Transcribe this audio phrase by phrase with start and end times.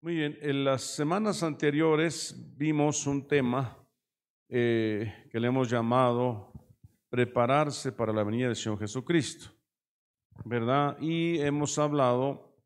[0.00, 3.84] Muy bien, en las semanas anteriores vimos un tema
[4.48, 6.52] eh, que le hemos llamado
[7.10, 9.50] prepararse para la venida del Señor Jesucristo,
[10.44, 10.96] ¿verdad?
[11.00, 12.56] Y hemos hablado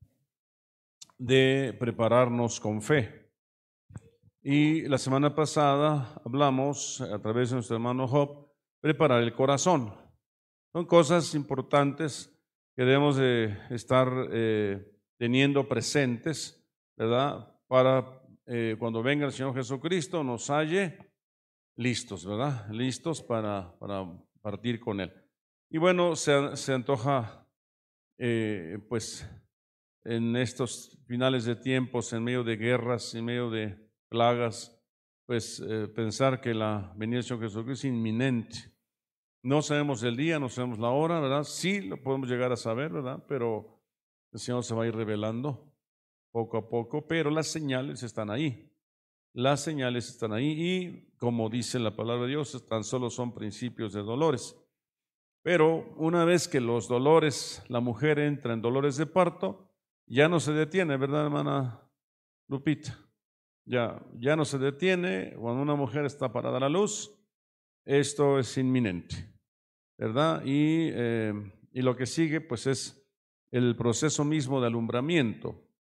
[1.16, 3.32] de prepararnos con fe.
[4.42, 9.94] Y la semana pasada hablamos, a través de nuestro hermano Job, preparar el corazón.
[10.70, 12.30] Son cosas importantes
[12.76, 14.86] que debemos de estar eh,
[15.16, 16.61] teniendo presentes
[17.02, 17.48] ¿verdad?
[17.66, 20.98] Para eh, cuando venga el Señor Jesucristo nos halle
[21.76, 22.68] listos, ¿verdad?
[22.70, 24.06] Listos para, para
[24.40, 25.12] partir con Él.
[25.68, 27.48] Y bueno, se, se antoja,
[28.18, 29.28] eh, pues,
[30.04, 33.76] en estos finales de tiempos, en medio de guerras, en medio de
[34.08, 34.78] plagas,
[35.26, 38.58] pues eh, pensar que la venida del Señor Jesucristo es inminente.
[39.42, 41.42] No sabemos el día, no sabemos la hora, ¿verdad?
[41.42, 43.24] Sí lo podemos llegar a saber, ¿verdad?
[43.26, 43.82] Pero
[44.32, 45.71] el Señor se va a ir revelando
[46.32, 48.70] poco a poco, pero las señales están ahí.
[49.34, 53.92] Las señales están ahí y, como dice la palabra de Dios, tan solo son principios
[53.92, 54.56] de dolores.
[55.42, 59.68] Pero una vez que los dolores, la mujer entra en dolores de parto,
[60.06, 61.80] ya no se detiene, ¿verdad, hermana
[62.48, 62.98] Lupita?
[63.64, 65.34] Ya, ya no se detiene.
[65.38, 67.10] Cuando una mujer está parada a la luz,
[67.84, 69.32] esto es inminente,
[69.96, 70.42] ¿verdad?
[70.44, 71.32] Eh,
[71.72, 73.08] y lo que sigue, pues, es
[73.50, 75.71] el proceso mismo de alumbramiento.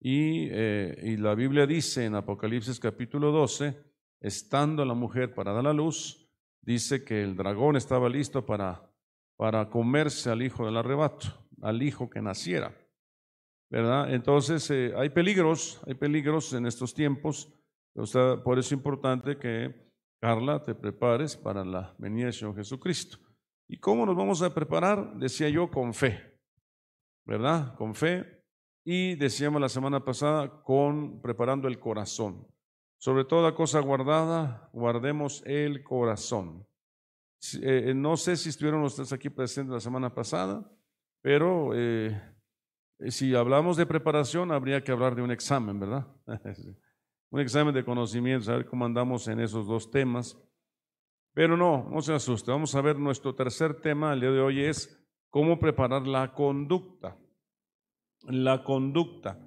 [0.00, 3.76] Eh, y, la Biblia dice en Apocalipsis capítulo 12,
[4.20, 6.28] estando la mujer para dar la luz,
[6.60, 8.90] dice que el dragón estaba listo para,
[9.36, 11.28] para comerse al hijo del arrebato,
[11.62, 12.76] al hijo que naciera.
[13.68, 14.14] ¿Verdad?
[14.14, 17.52] Entonces, eh, hay peligros, hay peligros en estos tiempos.
[17.94, 19.74] Por eso es importante que,
[20.20, 23.18] Carla, te prepares para la venida de Jesucristo.
[23.68, 25.16] ¿Y cómo nos vamos a preparar?
[25.16, 26.38] Decía yo, con fe.
[27.24, 27.74] ¿Verdad?
[27.74, 28.35] Con fe,
[28.88, 32.46] y decíamos la semana pasada, con preparando el corazón.
[32.98, 36.64] Sobre toda cosa guardada, guardemos el corazón.
[37.60, 40.70] Eh, no sé si estuvieron ustedes aquí presentes la semana pasada,
[41.20, 42.16] pero eh,
[43.08, 46.06] si hablamos de preparación, habría que hablar de un examen, ¿verdad?
[47.30, 50.38] un examen de conocimiento, a ver cómo andamos en esos dos temas.
[51.34, 52.52] Pero no, no se asuste.
[52.52, 57.18] Vamos a ver nuestro tercer tema el día de hoy es cómo preparar la conducta
[58.26, 59.38] la conducta.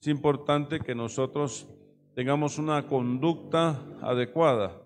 [0.00, 1.68] Es importante que nosotros
[2.14, 4.82] tengamos una conducta adecuada.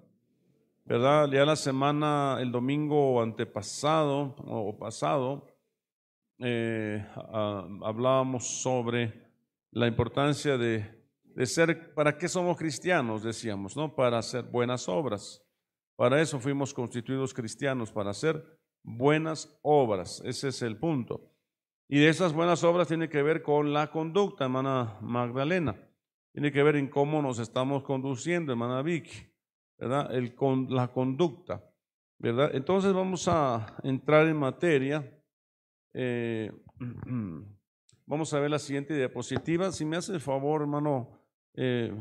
[0.85, 1.31] ¿Verdad?
[1.31, 5.47] Ya la semana, el domingo antepasado o pasado,
[6.39, 7.07] eh,
[7.83, 9.31] hablábamos sobre
[9.71, 13.23] la importancia de, de ser, ¿para qué somos cristianos?
[13.23, 13.95] Decíamos, ¿no?
[13.95, 15.45] Para hacer buenas obras.
[15.95, 18.43] Para eso fuimos constituidos cristianos, para hacer
[18.83, 20.23] buenas obras.
[20.25, 21.31] Ese es el punto.
[21.93, 25.75] Y de esas buenas obras tiene que ver con la conducta, hermana Magdalena.
[26.33, 29.27] Tiene que ver en cómo nos estamos conduciendo, hermana Vicky,
[29.77, 30.15] ¿verdad?
[30.15, 31.69] El, con, la conducta,
[32.17, 32.55] ¿verdad?
[32.55, 35.21] Entonces vamos a entrar en materia.
[35.93, 36.53] Eh,
[38.07, 39.73] vamos a ver la siguiente diapositiva.
[39.73, 41.21] Si me hace el favor, hermano,
[41.55, 41.93] eh,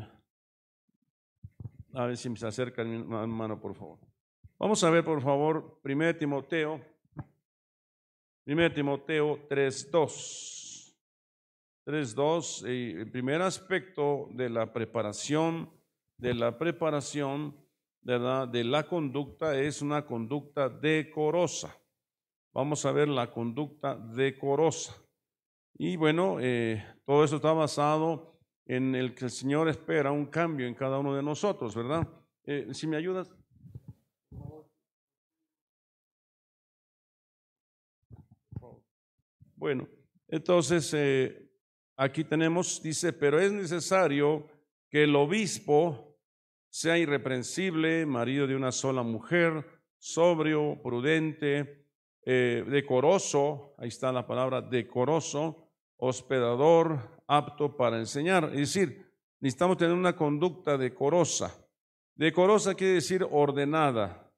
[1.94, 3.98] a ver si me se acerca hermano, por favor.
[4.56, 6.80] Vamos a ver, por favor, 1 Timoteo
[8.46, 10.96] 1 Timoteo 3.2.
[11.86, 15.70] 3.2, el primer aspecto de la preparación,
[16.18, 17.56] de la preparación
[18.02, 18.48] ¿verdad?
[18.48, 21.76] de la conducta es una conducta decorosa.
[22.52, 24.94] Vamos a ver la conducta decorosa.
[25.74, 30.66] Y bueno, eh, todo eso está basado en el que el Señor espera un cambio
[30.66, 32.06] en cada uno de nosotros, ¿verdad?
[32.44, 33.30] Eh, si me ayudas.
[39.60, 39.86] Bueno,
[40.26, 41.50] entonces eh,
[41.94, 44.48] aquí tenemos, dice, pero es necesario
[44.88, 46.18] que el obispo
[46.70, 49.62] sea irreprensible, marido de una sola mujer,
[49.98, 51.84] sobrio, prudente,
[52.24, 58.44] eh, decoroso, ahí está la palabra decoroso, hospedador, apto para enseñar.
[58.54, 61.54] Es decir, necesitamos tener una conducta decorosa.
[62.14, 64.32] Decorosa quiere decir ordenada,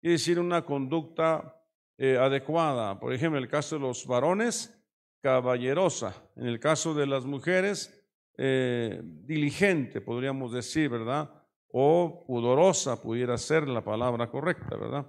[0.00, 1.57] quiere decir una conducta
[1.98, 2.98] eh, adecuada.
[2.98, 4.74] Por ejemplo, en el caso de los varones,
[5.20, 6.14] caballerosa.
[6.36, 7.94] En el caso de las mujeres,
[8.36, 11.30] eh, diligente, podríamos decir, ¿verdad?
[11.70, 15.06] O pudorosa pudiera ser la palabra correcta, ¿verdad?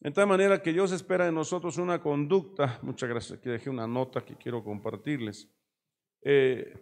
[0.00, 3.86] En tal manera que Dios espera de nosotros una conducta, muchas gracias, aquí dejé una
[3.86, 5.48] nota que quiero compartirles.
[6.22, 6.74] Eh,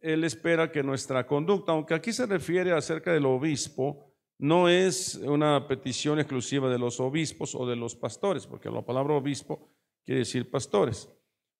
[0.00, 4.07] él espera que nuestra conducta, aunque aquí se refiere acerca del obispo,
[4.38, 9.14] no es una petición exclusiva de los obispos o de los pastores, porque la palabra
[9.14, 9.68] obispo
[10.04, 11.10] quiere decir pastores,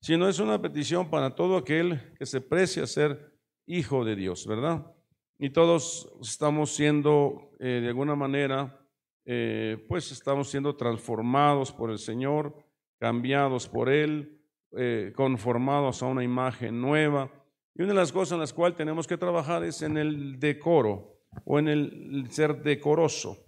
[0.00, 3.36] sino es una petición para todo aquel que se precie a ser
[3.66, 4.94] hijo de Dios, ¿verdad?
[5.38, 8.80] Y todos estamos siendo, eh, de alguna manera,
[9.24, 12.54] eh, pues estamos siendo transformados por el Señor,
[12.98, 14.40] cambiados por Él,
[14.72, 17.30] eh, conformados a una imagen nueva.
[17.74, 21.17] Y una de las cosas en las cuales tenemos que trabajar es en el decoro
[21.44, 23.44] o en el ser decoroso.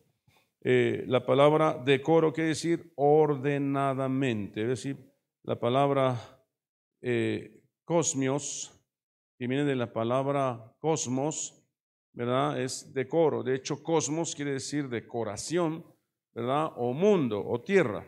[0.63, 4.97] la palabra decoro quiere decir ordenadamente, es decir,
[5.43, 6.19] la palabra
[7.85, 8.77] cosmios,
[9.39, 11.65] que viene de la palabra cosmos,
[12.13, 12.61] ¿verdad?
[12.61, 13.43] Es decoro.
[13.43, 15.85] De hecho, cosmos quiere decir decoración,
[16.35, 16.73] ¿verdad?
[16.77, 18.05] O mundo o tierra.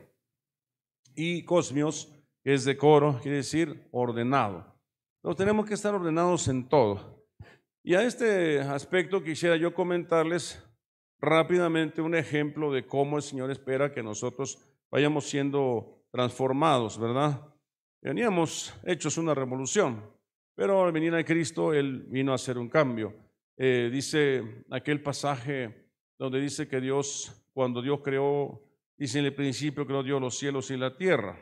[1.15, 2.13] Y cosmios,
[2.45, 4.79] que es decoro, quiere decir ordenado.
[5.17, 7.22] Entonces tenemos que estar ordenados en todo.
[7.85, 10.65] Y a este aspecto quisiera yo comentarles
[11.19, 14.59] rápidamente un ejemplo de cómo el Señor espera que nosotros
[14.89, 17.41] vayamos siendo transformados, ¿verdad?
[18.01, 20.01] Veníamos hechos una revolución,
[20.55, 23.15] pero al venir a Cristo, Él vino a hacer un cambio.
[23.57, 28.63] Eh, dice aquel pasaje donde dice que Dios, cuando Dios creó,
[28.97, 31.37] dice en el principio creó Dios los cielos y la tierra.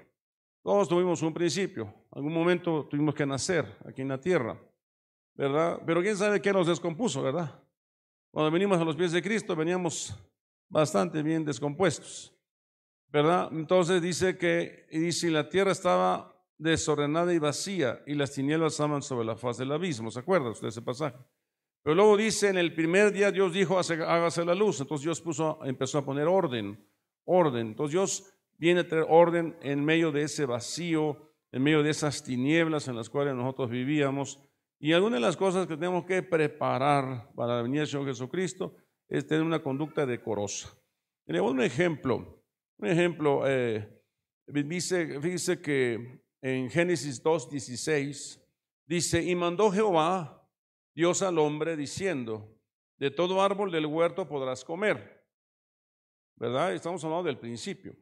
[0.62, 4.58] Todos tuvimos un principio, algún momento tuvimos que nacer aquí en la tierra,
[5.40, 5.80] ¿verdad?
[5.86, 7.58] Pero quién sabe qué nos descompuso, ¿verdad?
[8.30, 10.14] Cuando venimos a los pies de Cristo veníamos
[10.68, 12.34] bastante bien descompuestos,
[13.08, 13.48] ¿verdad?
[13.50, 19.00] Entonces dice que, y dice, la tierra estaba desordenada y vacía, y las tinieblas estaban
[19.00, 20.10] sobre la faz del abismo.
[20.10, 21.16] ¿Se acuerda usted ese pasaje?
[21.82, 24.82] Pero luego dice, en el primer día Dios dijo, hágase la luz.
[24.82, 26.86] Entonces Dios puso, empezó a poner orden,
[27.24, 27.68] orden.
[27.68, 32.22] Entonces Dios viene a traer orden en medio de ese vacío, en medio de esas
[32.22, 34.38] tinieblas en las cuales nosotros vivíamos.
[34.82, 38.74] Y alguna de las cosas que tenemos que preparar para la venida del Señor Jesucristo
[39.06, 40.74] es tener una conducta decorosa.
[41.26, 42.42] Le un ejemplo.
[42.78, 44.02] Un ejemplo, eh,
[44.46, 48.42] dice, dice que en Génesis 2, 16,
[48.86, 50.48] dice, y mandó Jehová
[50.94, 52.56] Dios al hombre diciendo,
[52.96, 55.26] de todo árbol del huerto podrás comer.
[56.36, 56.72] ¿Verdad?
[56.72, 57.94] Estamos hablando del principio.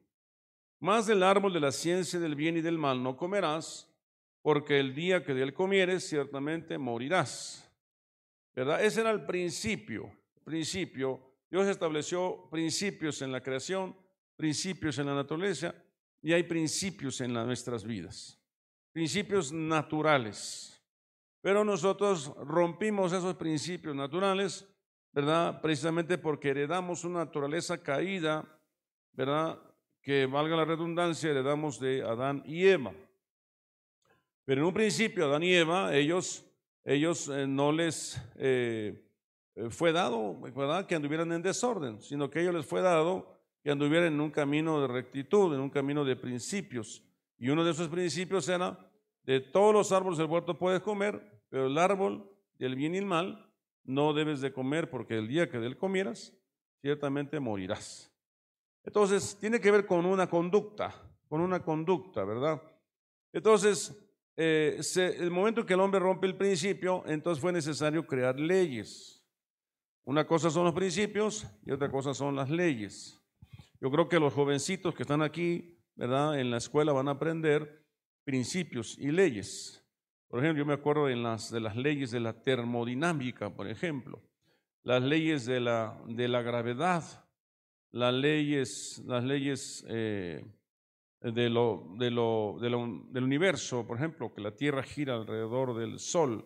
[0.78, 3.88] Más del árbol de la ciencia del bien y del mal no comerás,
[4.43, 7.70] porque el día que de él comieres ciertamente morirás.
[8.55, 8.85] ¿Verdad?
[8.85, 10.12] Ese era el principio.
[10.44, 11.20] Principio.
[11.50, 13.96] Dios estableció principios en la creación,
[14.37, 15.75] principios en la naturaleza
[16.23, 18.38] y hay principios en nuestras vidas.
[18.93, 20.82] Principios naturales.
[21.40, 24.69] Pero nosotros rompimos esos principios naturales,
[25.12, 25.61] ¿verdad?
[25.61, 28.44] Precisamente porque heredamos una naturaleza caída,
[29.12, 29.58] ¿verdad?
[30.02, 32.93] Que valga la redundancia, heredamos de Adán y Eva.
[34.49, 36.43] Pero en un principio, Adán y Eva, ellos,
[36.83, 38.99] ellos eh, no les eh,
[39.69, 40.87] fue dado, ¿verdad?
[40.87, 44.81] Que anduvieran en desorden, sino que ellos les fue dado que anduvieran en un camino
[44.81, 47.05] de rectitud, en un camino de principios.
[47.37, 48.91] Y uno de esos principios era
[49.25, 52.27] de todos los árboles del huerto puedes comer, pero el árbol
[52.59, 53.53] del bien y el mal
[53.85, 56.33] no debes de comer porque el día que de él comieras,
[56.81, 58.11] ciertamente morirás.
[58.83, 60.95] Entonces, tiene que ver con una conducta,
[61.29, 62.62] con una conducta, ¿verdad?
[63.31, 64.07] Entonces,
[64.40, 64.81] eh,
[65.19, 69.20] el momento que el hombre rompe el principio, entonces fue necesario crear leyes.
[70.05, 73.20] Una cosa son los principios y otra cosa son las leyes.
[73.81, 76.38] Yo creo que los jovencitos que están aquí, ¿verdad?
[76.38, 77.85] En la escuela van a aprender
[78.23, 79.85] principios y leyes.
[80.29, 84.23] Por ejemplo, yo me acuerdo de las, de las leyes de la termodinámica, por ejemplo,
[84.85, 87.02] las leyes de la, de la gravedad,
[87.90, 90.45] las leyes, las leyes eh,
[91.20, 96.44] de lo, de lo, del universo, por ejemplo, que la Tierra gira alrededor del Sol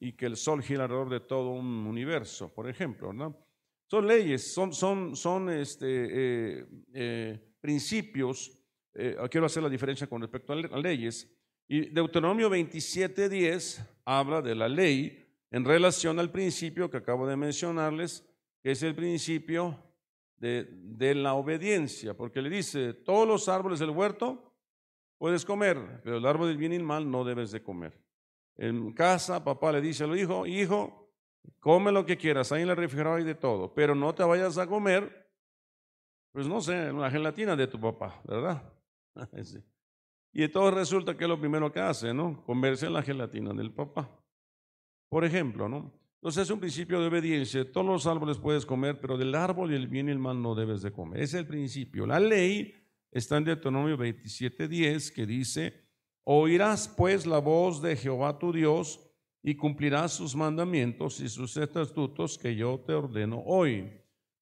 [0.00, 3.12] y que el Sol gira alrededor de todo un universo, por ejemplo.
[3.12, 3.36] ¿no?
[3.86, 8.58] Son leyes, son, son, son este, eh, eh, principios
[9.00, 11.32] eh, quiero hacer la diferencia con respecto a leyes.
[11.68, 18.26] Y Deuteronomio 27.10 habla de la ley en relación al principio que acabo de mencionarles,
[18.60, 19.78] que es el principio
[20.38, 24.52] de, la obediencia, porque le dice, todos los árboles del huerto
[25.18, 27.98] puedes comer, pero el árbol del bien y el mal no debes de comer.
[28.56, 31.10] En casa, papá le dice al hijo, hijo,
[31.60, 34.58] come lo que quieras, ahí en el refrigerador hay de todo, pero no te vayas
[34.58, 35.28] a comer,
[36.32, 38.62] pues no sé, una gelatina de tu papá, ¿verdad?
[40.30, 42.44] Y entonces resulta que es lo primero que hace, ¿no?
[42.44, 44.08] Comerse la gelatina del papá.
[45.08, 45.90] Por ejemplo, ¿no?
[46.18, 47.70] Entonces es un principio de obediencia.
[47.70, 50.56] Todos los árboles puedes comer, pero del árbol y el bien y el mal no
[50.56, 51.22] debes de comer.
[51.22, 52.06] Ese es el principio.
[52.06, 52.74] La ley
[53.12, 55.84] está en Deuteronomio 27.10 que dice,
[56.24, 59.00] oirás pues la voz de Jehová tu Dios
[59.44, 63.88] y cumplirás sus mandamientos y sus estatutos que yo te ordeno hoy.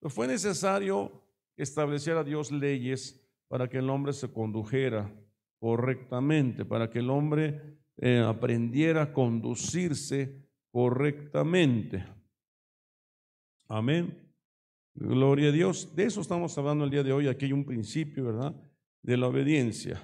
[0.00, 1.22] fue necesario
[1.58, 5.12] establecer a Dios leyes para que el hombre se condujera
[5.58, 10.45] correctamente, para que el hombre eh, aprendiera a conducirse
[10.76, 12.04] correctamente.
[13.66, 14.14] Amén.
[14.94, 15.96] Gloria a Dios.
[15.96, 17.28] De eso estamos hablando el día de hoy.
[17.28, 18.54] Aquí hay un principio, ¿verdad?
[19.00, 19.98] De la obediencia.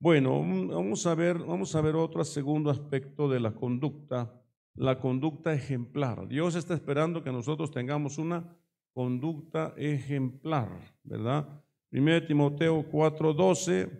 [0.00, 4.42] Bueno, vamos a ver, vamos a ver otro segundo aspecto de la conducta,
[4.74, 6.26] la conducta ejemplar.
[6.28, 8.56] Dios está esperando que nosotros tengamos una
[8.94, 11.62] conducta ejemplar, ¿verdad?
[11.90, 13.90] 1 Timoteo 4:12,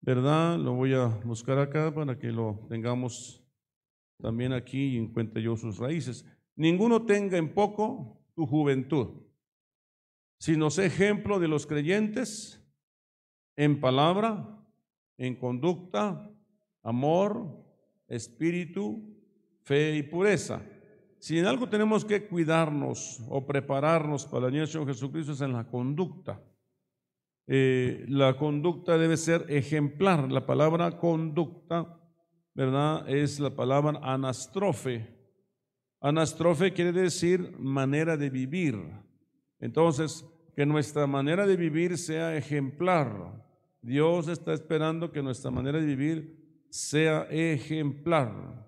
[0.00, 0.56] ¿verdad?
[0.58, 3.43] Lo voy a buscar acá para que lo tengamos
[4.24, 6.24] también aquí encuentre yo sus raíces.
[6.56, 9.20] Ninguno tenga en poco tu juventud,
[10.38, 12.58] sino sé ejemplo de los creyentes
[13.54, 14.66] en palabra,
[15.18, 16.30] en conducta,
[16.82, 17.54] amor,
[18.08, 19.14] espíritu,
[19.60, 20.62] fe y pureza.
[21.18, 25.52] Si en algo tenemos que cuidarnos o prepararnos para la venida Señor Jesucristo es en
[25.52, 26.42] la conducta.
[27.46, 30.32] Eh, la conducta debe ser ejemplar.
[30.32, 32.00] La palabra conducta,
[32.54, 33.08] ¿verdad?
[33.08, 35.14] Es la palabra anastrofe.
[36.00, 38.76] Anastrofe quiere decir manera de vivir.
[39.58, 43.44] Entonces, que nuestra manera de vivir sea ejemplar.
[43.82, 48.66] Dios está esperando que nuestra manera de vivir sea ejemplar,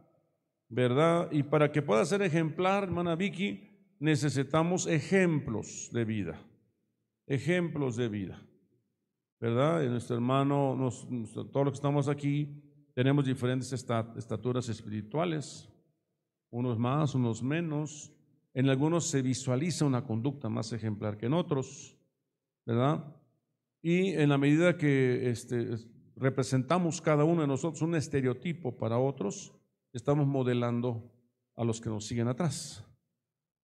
[0.68, 1.28] ¿verdad?
[1.32, 6.40] Y para que pueda ser ejemplar, hermana Vicky, necesitamos ejemplos de vida,
[7.26, 8.42] ejemplos de vida,
[9.40, 9.82] ¿verdad?
[9.82, 10.76] Y nuestro hermano,
[11.50, 12.62] todos los que estamos aquí,
[12.96, 15.68] tenemos diferentes estaturas espirituales
[16.48, 18.10] unos más, unos menos.
[18.54, 21.94] En algunos se visualiza una conducta más ejemplar que en otros,
[22.64, 23.14] ¿verdad?
[23.82, 25.76] Y en la medida que este,
[26.16, 29.52] representamos cada uno de nosotros un estereotipo para otros,
[29.92, 31.12] estamos modelando
[31.54, 32.82] a los que nos siguen atrás,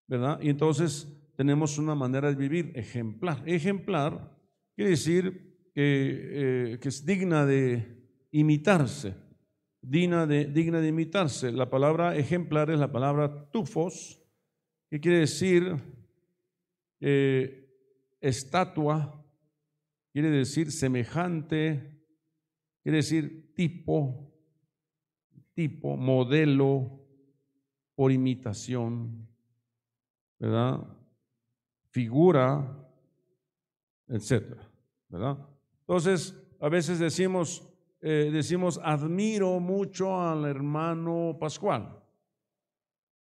[0.09, 0.41] ¿verdad?
[0.43, 1.07] Y entonces
[1.37, 3.45] tenemos una manera de vivir ejemplar.
[3.47, 4.37] Ejemplar
[4.75, 8.00] quiere decir que, eh, que es digna de
[8.31, 9.15] imitarse
[9.83, 11.53] digna de, digna de imitarse.
[11.53, 14.23] La palabra ejemplar es la palabra tufos,
[14.89, 15.77] que quiere decir
[17.01, 17.69] eh,
[18.21, 19.25] estatua,
[20.13, 22.03] quiere decir semejante,
[22.83, 24.33] quiere decir tipo,
[25.55, 26.99] tipo, modelo,
[27.95, 29.29] por imitación,
[30.39, 30.81] ¿verdad?
[31.91, 32.89] Figura,
[34.09, 34.69] etcétera,
[35.09, 35.39] ¿verdad?
[35.81, 37.70] Entonces, a veces decimos,
[38.01, 41.99] eh, decimos, admiro mucho al hermano Pascual.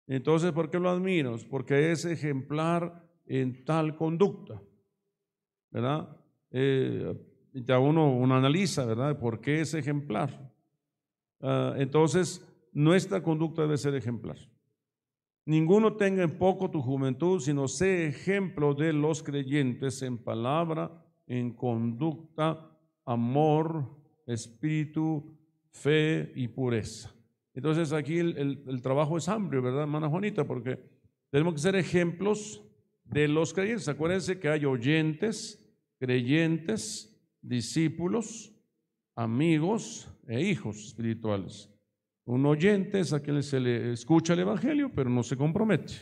[0.06, 1.36] Entonces, ¿por qué lo admiro?
[1.50, 4.62] Porque es ejemplar en tal conducta,
[5.70, 6.16] ¿verdad?
[6.50, 7.14] Eh,
[7.52, 9.18] ya uno, uno, analiza, ¿verdad?
[9.18, 10.50] ¿Por qué es ejemplar?
[11.40, 14.38] Ah, entonces, nuestra conducta debe ser ejemplar.
[15.44, 21.54] Ninguno tenga en poco tu juventud, sino sé ejemplo de los creyentes en palabra, en
[21.54, 22.70] conducta,
[23.04, 23.97] amor,
[24.28, 25.36] espíritu,
[25.70, 27.12] fe y pureza.
[27.54, 30.46] Entonces aquí el, trabajo es amplio, ¿verdad, hermana Juanita?
[30.46, 30.78] Porque
[31.30, 32.62] tenemos que ser ejemplos
[33.04, 33.88] de los creyentes.
[33.88, 35.68] Acuérdense que hay oyentes,
[35.98, 38.52] creyentes, discípulos,
[39.16, 41.68] amigos e hijos espirituales.
[42.24, 45.94] Un oyente es a quien se le escucha el Evangelio, pero no se compromete.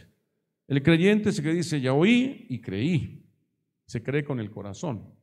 [0.66, 3.24] El creyente es el que dice, ya oí y creí.
[3.86, 5.14] Se cree con el corazón.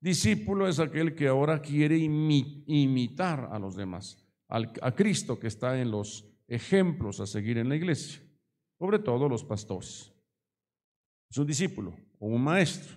[0.00, 5.90] Discípulo es aquel que ahora quiere imitar a los demás, a Cristo que está en
[5.90, 8.22] los ejemplos a seguir en la iglesia,
[8.78, 10.12] sobre todo los pastores.
[11.28, 12.96] Es un discípulo un maestro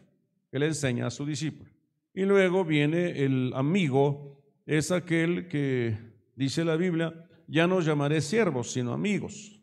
[0.52, 1.70] que le enseña a su discípulo.
[2.14, 5.98] Y luego viene el amigo, es aquel que,
[6.36, 7.14] dice la Biblia,
[7.48, 9.62] ya no llamaré siervos, sino amigos.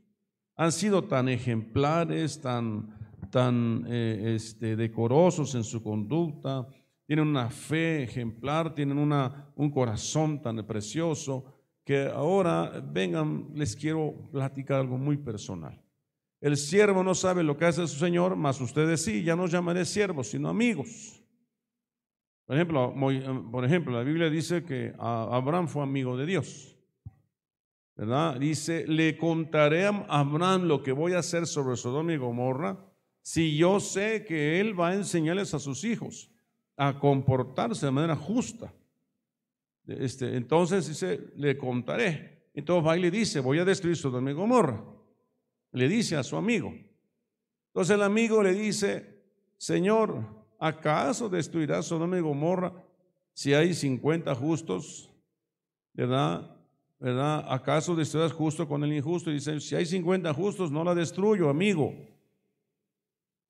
[0.57, 6.67] Han sido tan ejemplares, tan, tan eh, este, decorosos en su conducta,
[7.07, 11.45] tienen una fe ejemplar, tienen una, un corazón tan precioso,
[11.85, 15.81] que ahora vengan, les quiero platicar algo muy personal.
[16.41, 19.85] El siervo no sabe lo que hace su Señor, mas ustedes sí, ya no llamaré
[19.85, 21.23] siervos, sino amigos.
[22.45, 22.95] Por ejemplo,
[23.51, 26.77] por ejemplo, la Biblia dice que Abraham fue amigo de Dios.
[27.97, 28.39] ¿Verdad?
[28.39, 32.79] Dice, le contaré a Abraham lo que voy a hacer sobre Sodoma y Gomorra
[33.23, 36.31] si yo sé que él va a enseñarles a sus hijos
[36.77, 38.73] a comportarse de manera justa.
[39.87, 42.49] Este, entonces dice, le contaré.
[42.55, 44.83] Entonces va y le dice, voy a destruir Sodoma y Gomorra.
[45.73, 46.75] Le dice a su amigo.
[47.69, 49.23] Entonces el amigo le dice,
[49.59, 50.25] Señor,
[50.59, 52.73] ¿acaso destruirá Sodoma y Gomorra
[53.33, 55.11] si hay 50 justos?
[55.93, 56.57] ¿Verdad?
[56.99, 57.45] ¿Verdad?
[57.49, 59.31] ¿Acaso destruirás justo con el injusto?
[59.31, 61.95] Y dice, si hay 50 justos, no la destruyo, amigo.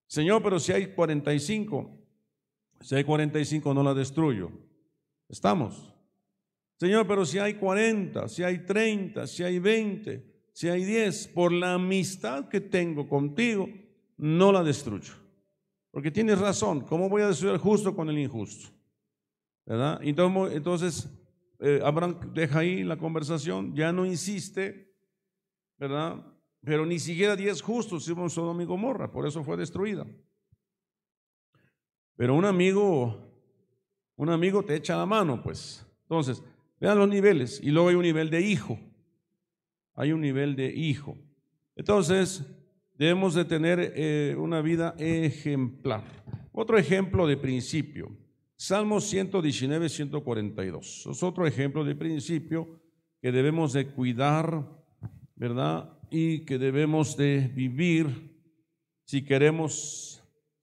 [0.08, 2.05] Señor, pero si hay 45,
[2.80, 4.50] si hay 45 no la destruyo.
[5.28, 5.94] ¿Estamos?
[6.78, 11.52] Señor, pero si hay 40, si hay 30, si hay 20, si hay diez, por
[11.52, 13.68] la amistad que tengo contigo,
[14.18, 15.14] no la destruyo.
[15.90, 18.68] Porque tienes razón, ¿cómo voy a destruir al justo con el injusto?
[19.64, 20.00] ¿Verdad?
[20.02, 21.08] Entonces,
[21.58, 24.94] eh, Abraham deja ahí la conversación, ya no insiste,
[25.78, 26.24] ¿verdad?
[26.62, 30.06] Pero ni siquiera diez justos hicimos Sodoma y Gomorra, por eso fue destruida.
[32.16, 33.18] Pero un amigo,
[34.16, 35.86] un amigo te echa la mano, pues.
[36.02, 36.42] Entonces,
[36.80, 37.60] vean los niveles.
[37.62, 38.78] Y luego hay un nivel de hijo.
[39.94, 41.16] Hay un nivel de hijo.
[41.74, 42.44] Entonces,
[42.98, 46.04] debemos de tener eh, una vida ejemplar.
[46.52, 48.16] Otro ejemplo de principio.
[48.56, 51.06] Salmo 119, 142.
[51.10, 52.80] Es otro ejemplo de principio
[53.20, 54.66] que debemos de cuidar,
[55.34, 55.96] ¿verdad?
[56.10, 58.36] y que debemos de vivir
[59.04, 60.15] si queremos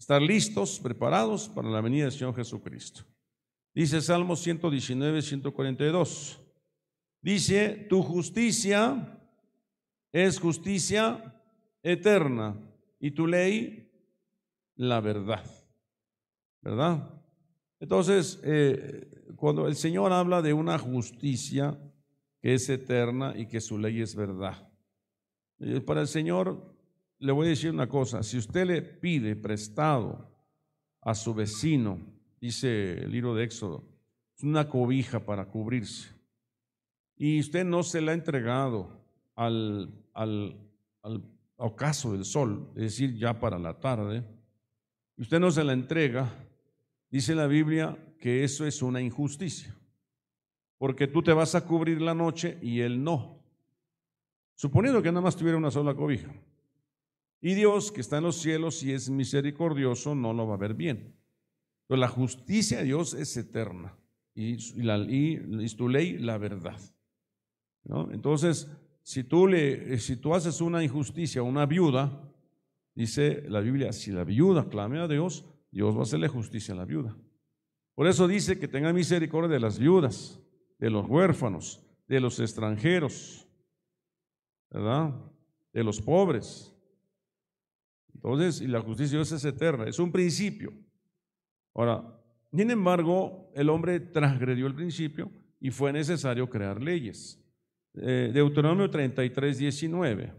[0.04, 3.04] estar listos, preparados para la venida del Señor Jesucristo.
[3.74, 6.42] Dice Salmo 119, 142.
[7.22, 9.18] Dice, tu justicia
[10.12, 11.42] es justicia
[11.82, 12.54] eterna
[13.00, 13.90] y tu ley
[14.76, 15.46] la verdad.
[16.62, 17.10] ¿Verdad?
[17.80, 21.80] Entonces, eh, cuando el Señor habla de una justicia
[22.42, 24.70] que es eterna y que su ley es verdad,
[25.86, 26.73] para el Señor,
[27.24, 30.30] le voy a decir una cosa, si usted le pide prestado
[31.02, 31.98] a su vecino,
[32.42, 33.82] dice el libro de Éxodo,
[34.42, 36.10] una cobija para cubrirse,
[37.16, 38.90] y usted no se la ha entregado
[39.36, 40.58] al, al,
[41.02, 41.24] al
[41.56, 44.26] ocaso del sol, es decir, ya para la tarde,
[45.16, 46.30] y usted no se la entrega,
[47.10, 49.74] dice la Biblia que eso es una injusticia,
[50.78, 53.40] porque tú te vas a cubrir la noche y él no.
[54.56, 56.30] Suponiendo que nada más tuviera una sola cobija.
[57.46, 60.76] Y Dios, que está en los cielos y es misericordioso, no lo va a ver
[60.76, 61.14] bien.
[61.88, 64.00] Pero la justicia de Dios es eterna
[64.34, 64.98] y, la,
[65.76, 66.80] tu ley la verdad.
[68.12, 68.72] Entonces,
[69.02, 72.34] si tú, le, si tú haces una injusticia a una viuda,
[72.96, 76.78] dice la Biblia, si la viuda clame a Dios, Dios va a hacerle justicia a
[76.78, 77.14] la viuda.
[77.94, 80.40] Por eso dice que tenga misericordia de las viudas,
[80.80, 83.46] de los huérfanos, de los extranjeros,
[84.72, 85.14] ¿verdad?
[85.74, 86.73] De los pobres.
[88.24, 90.72] Entonces, y la justicia es eterna, es un principio.
[91.74, 92.04] Ahora,
[92.52, 97.40] sin embargo, el hombre transgredió el principio y fue necesario crear leyes.
[97.96, 100.34] Eh, Deuteronomio 33, 19.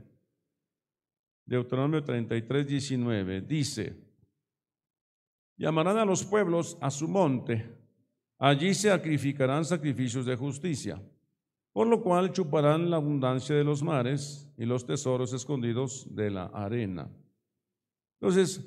[1.44, 3.94] Deuteronomio 33, 19 dice,
[5.58, 7.70] llamarán a los pueblos a su monte,
[8.38, 10.98] allí se sacrificarán sacrificios de justicia
[11.74, 16.44] por lo cual chuparán la abundancia de los mares y los tesoros escondidos de la
[16.46, 17.10] arena.
[18.20, 18.64] Entonces,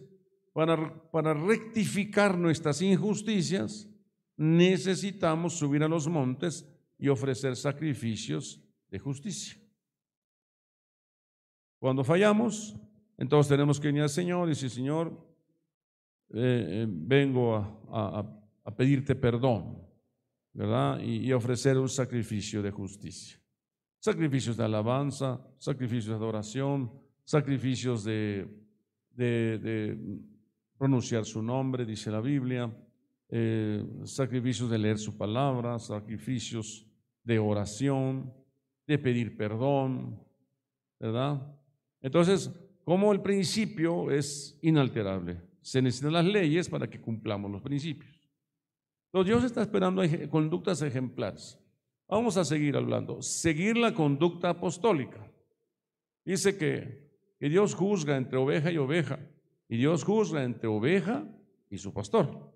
[0.54, 3.90] para, para rectificar nuestras injusticias,
[4.36, 9.58] necesitamos subir a los montes y ofrecer sacrificios de justicia.
[11.80, 12.76] Cuando fallamos,
[13.18, 15.12] entonces tenemos que venir al Señor y decir, Señor,
[16.30, 19.88] eh, eh, vengo a pedirte perdón
[20.58, 21.00] ¿verdad?
[21.02, 23.40] Y, ofrecer un sacrificio de justicia.
[24.00, 26.92] Sacrificios de alabanza, sacrificios de adoración,
[27.24, 28.48] sacrificios de,
[29.18, 29.98] de,
[30.78, 32.72] pronunciar su nombre, dice la Biblia,
[33.30, 36.86] eh, sacrificios de leer su palabra, sacrificios
[37.24, 38.32] de oración,
[38.86, 40.20] de pedir perdón,
[41.00, 41.42] ¿verdad?
[42.02, 42.52] Entonces,
[42.84, 48.18] como el principio es inalterable, se necesitan las leyes para que cumplamos los principios.
[49.24, 51.58] Dios está esperando conductas ejemplares.
[52.08, 53.22] Vamos a seguir hablando.
[53.22, 55.30] Seguir la conducta apostólica.
[56.24, 57.07] Dice que,
[57.40, 59.20] que Dios juzga entre oveja y oveja.
[59.70, 61.26] Y Dios juzga entre oveja
[61.70, 62.52] y su pastor.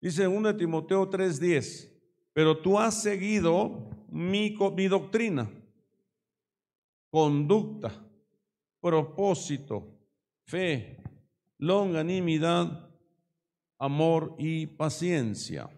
[0.00, 1.90] Dice 1 Timoteo 3:10,
[2.32, 5.50] pero tú has seguido mi, mi doctrina,
[7.10, 7.92] conducta,
[8.80, 9.86] propósito,
[10.44, 10.98] fe,
[11.58, 12.90] longanimidad,
[13.78, 15.70] amor y paciencia.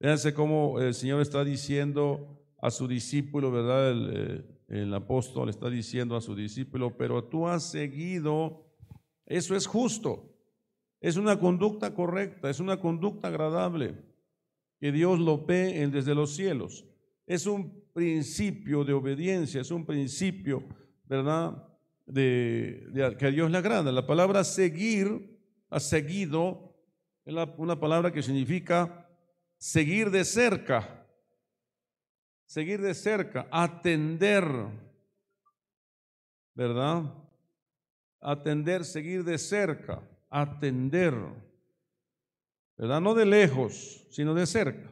[0.00, 3.92] Fíjense cómo el Señor está diciendo a su discípulo, ¿verdad?
[3.94, 8.64] Eh, el, apóstol está diciendo a su discípulo, pero tú has seguido,
[9.26, 10.34] eso es justo,
[11.00, 13.96] es una conducta correcta, es una conducta agradable,
[14.80, 16.84] que Dios lo ve desde los cielos.
[17.26, 20.62] Es un principio de obediencia, es un principio,
[21.04, 21.66] ¿verdad?
[22.06, 23.90] De, que a Dios le agrada.
[23.92, 25.36] La palabra seguir
[25.68, 26.68] ha seguido
[27.28, 29.06] es una palabra que significa
[29.58, 30.97] seguir de cerca,
[32.48, 34.42] seguir de cerca, atender,
[36.54, 37.14] ¿verdad?
[38.20, 41.14] Atender, seguir de cerca, atender,
[42.78, 43.02] ¿verdad?
[43.02, 44.90] No de lejos, sino de cerca.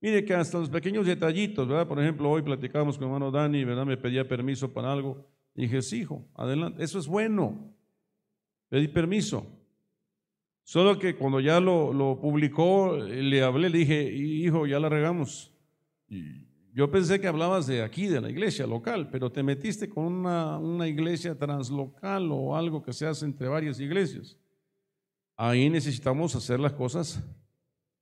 [0.00, 1.88] Mire que hasta los pequeños detallitos, ¿verdad?
[1.88, 3.84] Por ejemplo, hoy platicamos con hermano Dani, ¿verdad?
[3.84, 5.26] Me pedía permiso para algo.
[5.54, 6.84] dije, sí, hijo, adelante.
[6.84, 7.74] Eso es bueno.
[8.68, 9.44] Pedí permiso.
[10.62, 15.52] Solo que cuando ya lo, lo publicó, le hablé, le dije, hijo, ya la regamos.
[16.08, 20.04] Y yo pensé que hablabas de aquí, de la iglesia local, pero te metiste con
[20.04, 24.38] una, una iglesia translocal o algo que se hace entre varias iglesias.
[25.36, 27.22] Ahí necesitamos hacer las cosas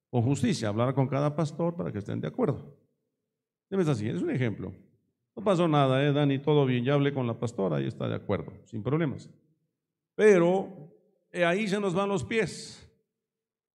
[0.09, 2.77] con justicia, hablar con cada pastor para que estén de acuerdo.
[3.71, 4.73] Así, es un ejemplo.
[5.37, 6.39] No pasó nada, ¿eh, Dani?
[6.41, 9.31] Todo bien, ya hablé con la pastora y está de acuerdo, sin problemas.
[10.17, 10.93] Pero
[11.31, 12.89] eh, ahí se nos van los pies.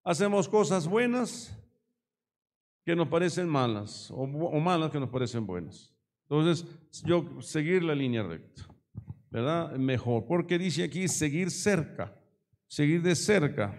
[0.04, 1.58] Hacemos cosas buenas
[2.86, 5.92] que nos parecen malas o, malas que nos parecen buenas.
[6.30, 6.66] Entonces,
[7.04, 8.62] yo seguir la línea recta,
[9.32, 9.76] ¿verdad?
[9.78, 12.16] Mejor, porque dice aquí seguir cerca,
[12.68, 13.76] seguir de cerca.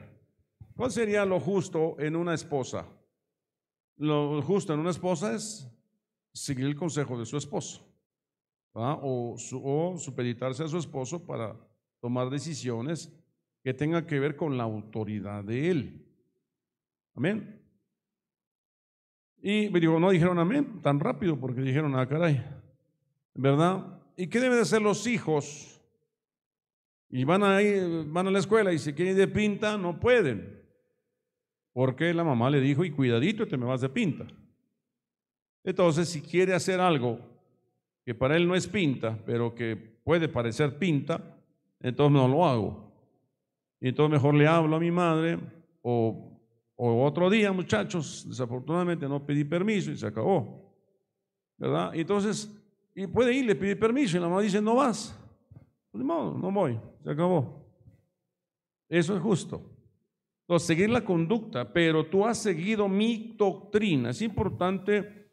[0.75, 2.87] ¿Cuál sería lo justo en una esposa?
[3.97, 5.66] Lo justo en una esposa es
[6.33, 7.87] seguir el consejo de su esposo
[8.73, 11.57] o, o supeditarse a su esposo para
[12.01, 13.11] tomar decisiones
[13.62, 16.07] que tengan que ver con la autoridad de él.
[17.14, 17.65] Amén.
[19.42, 22.44] Y me dijo, no dijeron amén tan rápido porque dijeron, ah, caray,
[23.35, 24.01] ¿verdad?
[24.16, 25.81] ¿Y qué deben de hacer los hijos?
[27.09, 30.01] Y van a, ir, van a la escuela y si quieren ir de pinta, no
[30.01, 30.62] pueden.
[31.72, 34.27] Porque la mamá le dijo, y cuidadito, te me vas de pinta.
[35.62, 37.20] Entonces, si quiere hacer algo
[38.05, 41.37] que para él no es pinta, pero que puede parecer pinta,
[41.81, 42.92] entonces no lo hago.
[43.81, 45.38] Y entonces mejor le hablo a mi madre
[45.83, 46.36] o,
[46.77, 50.75] o otro día, muchachos, desafortunadamente no pedí permiso y se acabó.
[51.57, 51.95] ¿Verdad?
[51.95, 52.55] Entonces,
[52.95, 55.19] y puede ir, le pide permiso y la mamá dice, no vas.
[55.91, 57.67] Pues, no, no voy, se acabó.
[58.89, 59.73] Eso es justo.
[60.43, 64.11] Entonces, seguir la conducta, pero tú has seguido mi doctrina.
[64.11, 65.31] Es importante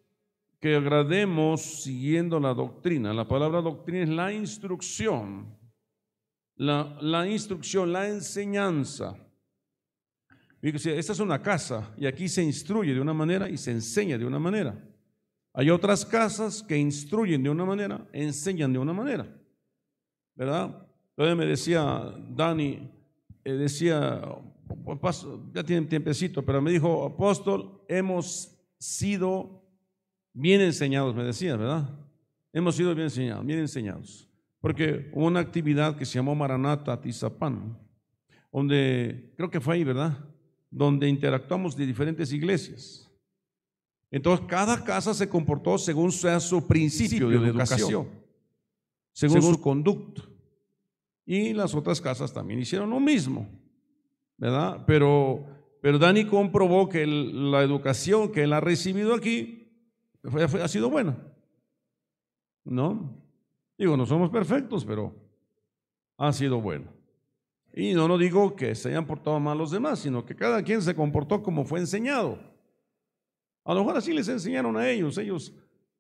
[0.62, 3.14] que agrademos siguiendo la doctrina.
[3.14, 5.58] La palabra doctrina es la instrucción,
[6.56, 9.23] la instrucción, la enseñanza.
[10.64, 14.26] Esta es una casa y aquí se instruye de una manera y se enseña de
[14.26, 14.74] una manera.
[15.52, 19.28] Hay otras casas que instruyen de una manera, enseñan de una manera.
[20.36, 20.88] ¿Verdad?
[21.10, 22.90] Entonces me decía Dani,
[23.44, 24.22] eh, decía,
[25.54, 29.62] ya tiene tiempecito, pero me dijo, apóstol, hemos sido
[30.32, 31.90] bien enseñados, me decía, ¿verdad?
[32.54, 34.30] Hemos sido bien enseñados, bien enseñados.
[34.62, 37.78] Porque hubo una actividad que se llamó Maranata Tizapán,
[38.50, 40.18] donde, creo que fue ahí, ¿verdad?
[40.76, 43.10] Donde interactuamos de diferentes iglesias.
[44.10, 48.08] Entonces, cada casa se comportó según sea su principio, de, educación,
[49.12, 50.24] según, según su conducta.
[51.26, 53.48] Y las otras casas también hicieron lo mismo.
[54.38, 54.84] ¿verdad?
[54.86, 55.46] Pero,
[55.82, 59.72] pero Dani comprobó que la educación que él ha recibido aquí
[60.24, 61.18] ha sido buena,
[62.64, 63.22] ¿no?
[63.78, 65.16] Digo, no somos perfectos, pero
[66.18, 66.92] ha sido buena.
[67.74, 70.82] Y no, no digo que se hayan portado mal los demás, sino que cada quien
[70.82, 72.38] se comportó como fue enseñado.
[73.66, 75.54] A lo mejor así les enseñaron a ellos, ellos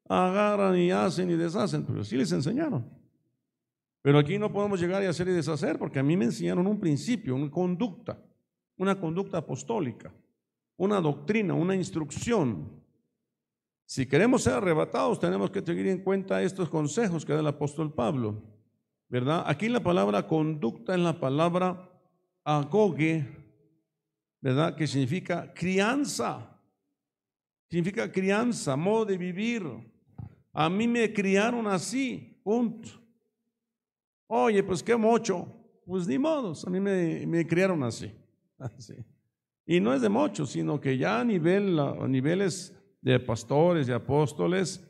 [0.07, 2.85] agarran y hacen y deshacen, pero sí les enseñaron.
[4.03, 6.79] Pero aquí no podemos llegar y hacer y deshacer, porque a mí me enseñaron un
[6.79, 8.21] principio, una conducta,
[8.77, 10.13] una conducta apostólica,
[10.75, 12.69] una doctrina, una instrucción.
[13.85, 17.93] Si queremos ser arrebatados, tenemos que tener en cuenta estos consejos que da el apóstol
[17.93, 18.43] Pablo.
[19.13, 19.43] ¿Verdad?
[19.45, 21.87] Aquí la palabra conducta es la palabra
[22.43, 23.23] agoge,
[24.41, 24.75] ¿verdad?
[24.75, 26.59] Que significa crianza.
[27.69, 29.67] Significa crianza, modo de vivir.
[30.51, 32.89] A mí me criaron así, punto.
[34.25, 35.45] Oye, pues qué mocho.
[35.85, 38.11] Pues ni modos, a mí me, criaron así.
[38.57, 38.95] así.
[39.67, 44.83] Y no es de mocho, sino que ya a, nivel, niveles de pastores y apóstoles,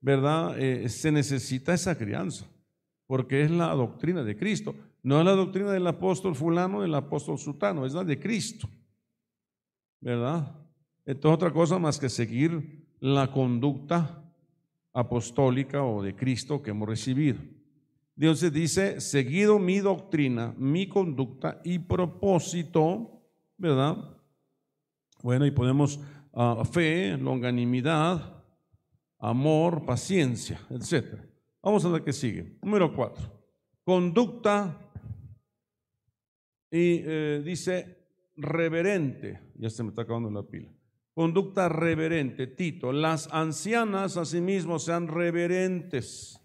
[0.00, 0.56] ¿verdad?
[0.60, 2.46] Eh, se necesita esa crianza,
[3.06, 4.74] porque es la doctrina de Cristo.
[5.02, 8.68] No es la doctrina del apóstol fulano, del apóstol sutano, es la de Cristo.
[10.00, 10.54] ¿Verdad?
[11.04, 14.22] Entonces otra cosa más que seguir la conducta
[14.92, 17.38] apostólica o de Cristo que hemos recibido.
[18.16, 23.22] Dios dice, seguido mi doctrina, mi conducta y propósito,
[23.58, 23.96] ¿verdad?
[25.22, 25.98] Bueno, y ponemos
[26.32, 28.44] uh, fe, longanimidad,
[29.18, 31.18] amor, paciencia, etc.
[31.64, 32.58] Vamos a ver qué sigue.
[32.62, 33.24] Número cuatro.
[33.84, 34.78] Conducta
[36.70, 39.40] y eh, dice reverente.
[39.56, 40.70] Ya se me está acabando la pila.
[41.14, 42.46] Conducta reverente.
[42.46, 46.40] Tito, las ancianas asimismo sean reverentes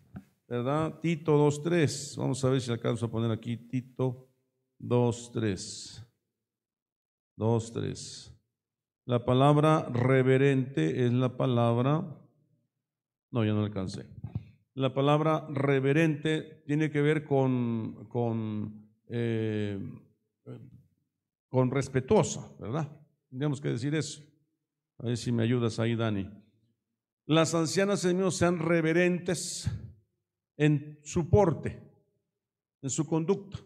[0.49, 0.99] ¿verdad?
[0.99, 2.17] Tito 2.3.
[2.17, 4.27] Vamos a ver si alcanzo a poner aquí Tito
[4.79, 6.05] 2.3.
[7.37, 8.35] 2.3.
[9.05, 12.03] La palabra reverente es la palabra,
[13.31, 14.05] no, ya no alcancé.
[14.79, 19.77] La palabra reverente tiene que ver con, con, eh,
[21.49, 22.89] con respetuosa, ¿verdad?
[23.29, 24.23] Tendríamos que decir eso.
[24.99, 26.29] A ver si me ayudas ahí, Dani.
[27.25, 29.69] Las ancianas, Señor, sean reverentes
[30.55, 31.83] en su porte,
[32.81, 33.59] en su conducta.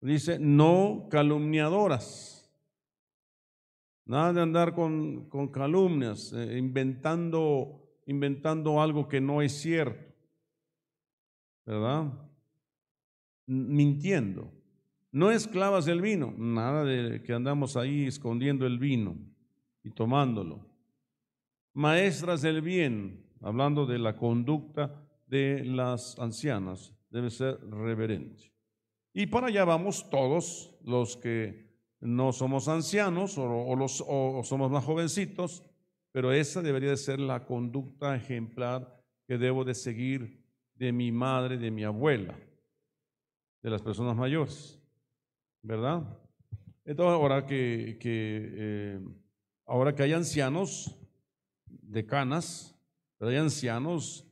[0.00, 2.34] Dice, no calumniadoras
[4.06, 10.14] Nada de andar con, calumnias, eh, inventando, inventando algo que no es cierto.
[11.64, 12.12] ¿Verdad?
[13.46, 14.52] Mintiendo.
[15.12, 19.16] No esclavas del vino, nada de que andamos ahí escondiendo el vino
[19.82, 20.66] y tomándolo.
[21.72, 28.52] Maestras del bien, hablando de la conducta de las ancianas, debe ser reverente.
[29.12, 34.84] Y para allá vamos todos los que no somos ancianos o, los, o somos más
[34.84, 35.62] jovencitos,
[36.14, 40.46] pero esa debería de ser la conducta ejemplar que debo de seguir
[40.76, 42.38] de mi madre, de mi abuela,
[43.60, 44.80] de las personas mayores,
[45.60, 46.04] ¿verdad?
[46.84, 49.00] Entonces, ahora que, eh,
[49.66, 50.96] ahora que hay ancianos
[51.66, 52.78] de canas,
[53.18, 54.24] hay ancianos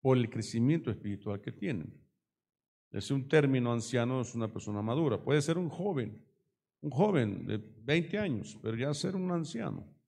[0.00, 1.92] por el crecimiento espiritual que tienen.
[2.92, 6.24] Es un término anciano, es una persona madura, puede ser un joven,
[6.82, 9.99] un joven de 20 años, pero ya ser un anciano.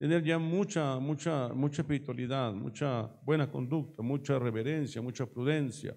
[0.00, 5.94] Tener ya mucha, mucha, mucha espiritualidad, mucha buena conducta, mucha reverencia, mucha prudencia.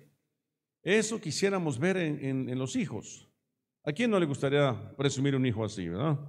[0.83, 3.31] Eso quisiéramos ver en, los hijos.
[3.85, 6.19] ¿A quién no le gustaría presumir un hijo así, verdad?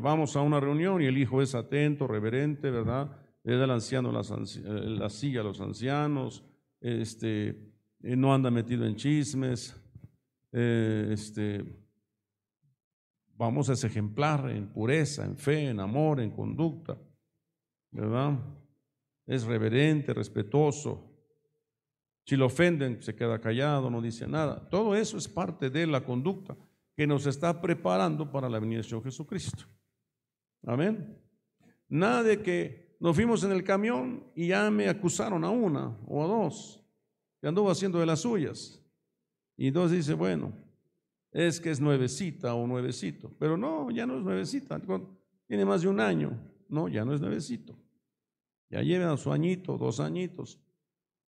[0.00, 3.16] Vamos a una reunión y el hijo es atento, reverente, ¿verdad?
[3.44, 6.42] Le da anciano la silla a los ancianos,
[6.80, 7.50] este,
[8.02, 9.74] eh, no anda metido en chismes,
[10.52, 11.64] eh, este,
[13.38, 16.98] Vamos a ese ejemplar en pureza, en fe, en amor, en conducta,
[17.92, 18.36] ¿verdad?
[19.24, 21.08] Es reverente, respetuoso.
[22.26, 24.68] Si lo ofenden, se queda callado, no dice nada.
[24.68, 26.56] Todo eso es parte de la conducta
[26.96, 29.66] que nos está preparando para la venida de Señor Jesucristo.
[30.66, 31.16] Amén.
[31.88, 36.24] Nada de que nos fuimos en el camión y ya me acusaron a una o
[36.24, 36.84] a dos
[37.40, 38.84] que anduvo haciendo de las suyas.
[39.56, 40.52] Y entonces dice, bueno,
[41.32, 43.30] es que es nuevecita o nuevecito.
[43.38, 44.80] Pero no, ya no es nuevecita.
[45.46, 46.38] Tiene más de un año.
[46.68, 47.76] No, ya no es nuevecito.
[48.70, 50.60] Ya lleva su añito, dos añitos.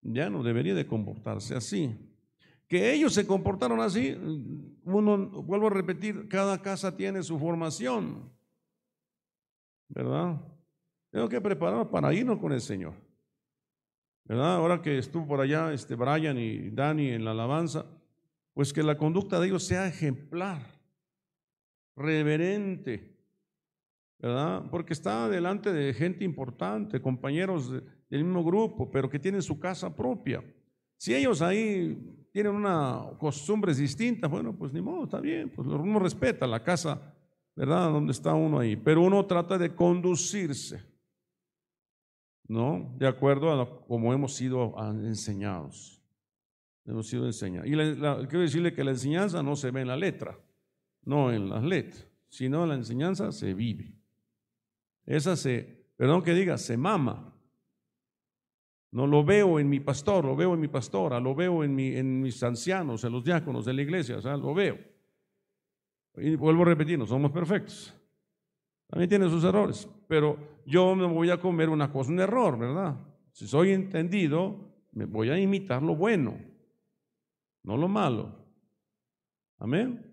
[0.03, 1.95] Ya no debería de comportarse así.
[2.69, 4.17] Que ellos se comportaron así,
[4.85, 8.31] uno, vuelvo a repetir, cada casa tiene su formación.
[9.89, 10.41] ¿Verdad?
[11.11, 12.95] Tengo que prepararnos para irnos con el Señor.
[14.25, 14.55] ¿Verdad?
[14.55, 17.87] Ahora que estuvo por allá este Brian y Dani en la alabanza,
[18.61, 20.61] pues que la conducta de ellos sea ejemplar,
[21.97, 23.17] reverente,
[24.19, 24.67] ¿verdad?
[24.71, 29.97] Porque está delante de gente importante, compañeros del mismo grupo, pero que tienen su casa
[29.97, 30.45] propia.
[30.99, 35.99] Si ellos ahí tienen una costumbres distintas, bueno, pues ni modo, está bien, pues uno
[35.99, 37.15] respeta la casa,
[37.57, 37.91] ¿verdad?
[37.91, 40.85] Donde está uno ahí, pero uno trata de conducirse,
[42.47, 42.95] ¿no?
[42.99, 46.00] De acuerdo a como hemos sido enseñados
[46.87, 47.69] hemos sido enseñados.
[47.69, 50.39] Y quiero decirle que la enseñanza no se ve en la letra,
[51.05, 53.93] no en las letras, sino la enseñanza se vive.
[55.05, 57.35] Esa se, perdón que diga, se mama.
[58.93, 61.95] No lo veo en mi pastor, lo veo en mi pastora, lo veo en, mi,
[61.95, 64.79] en mis ancianos, en los diáconos de la iglesia, o sea, lo veo.
[66.17, 67.95] Y vuelvo a repetir, no somos perfectos.
[68.89, 72.97] También tiene sus errores, pero yo me voy a comer una cosa, un error, ¿verdad?
[73.31, 74.59] Si soy entendido,
[74.91, 76.50] me voy a imitar lo bueno
[77.63, 78.35] no lo malo.
[79.59, 80.11] Amén.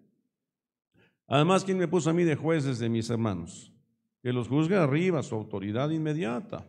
[1.27, 3.73] Además, ¿quién me puso a mí de jueces de mis hermanos?
[4.21, 6.65] Que los juzgue arriba, su autoridad inmediata.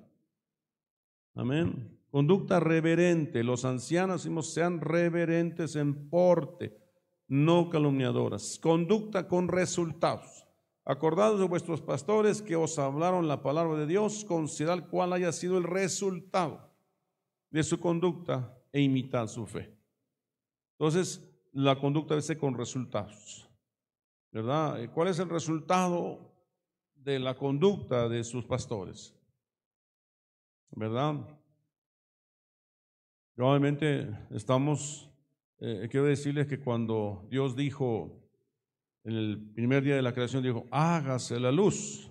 [1.35, 1.99] Amén.
[2.11, 3.45] Conducta reverente.
[3.45, 6.77] Los ancianos sean reverentes en porte,
[7.29, 8.59] no calumniadoras.
[8.61, 10.47] Conducta con resultados.
[10.85, 15.59] Acordados de vuestros pastores que os hablaron la palabra de Dios, considerad cuál haya sido
[15.59, 16.73] el resultado
[17.51, 19.78] de su conducta e imitad su fe.
[20.79, 23.49] Entonces, la conducta debe ser con resultados.
[24.31, 24.81] ¿Verdad?
[24.81, 26.21] Eh, ¿Cuál es el resultado
[26.95, 29.14] de la conducta de sus pastores?
[30.71, 31.17] ¿Verdad?
[33.35, 35.11] Probablemente estamos,
[35.59, 38.31] eh, quiero decirles que cuando Dios dijo,
[39.03, 42.09] en el primer día de la creación, dijo, hágase la luz.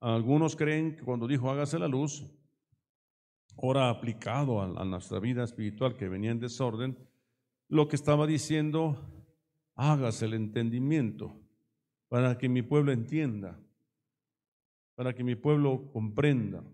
[0.00, 2.26] Algunos creen que cuando dijo hágase la luz,
[3.56, 6.96] ahora aplicado a, nuestra vida espiritual que venía en desorden,
[7.68, 8.96] lo que estaba diciendo,
[9.74, 11.36] hágase el entendimiento.
[12.08, 13.56] para que mi pueblo entienda,
[14.96, 16.64] para que mi pueblo comprenda.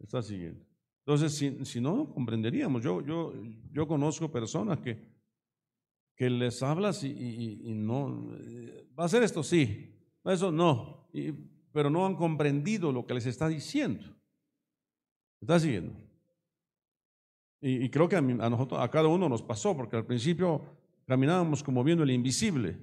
[0.00, 0.64] Está siguiendo.
[1.06, 1.32] Entonces,
[1.68, 2.82] si, no, no comprenderíamos.
[2.82, 3.32] Yo, yo,
[3.72, 4.98] yo conozco personas que,
[6.18, 8.28] que les hablas y, no,
[8.98, 9.94] va a ser esto, sí,
[10.24, 11.08] eso no,
[11.72, 14.17] pero no han comprendido lo que les está diciendo.
[15.40, 15.92] ¿Está siguiendo?
[17.60, 20.62] Y, creo que a, a, nosotros, a cada uno nos pasó, porque al principio
[21.06, 22.76] caminábamos como viendo el invisible,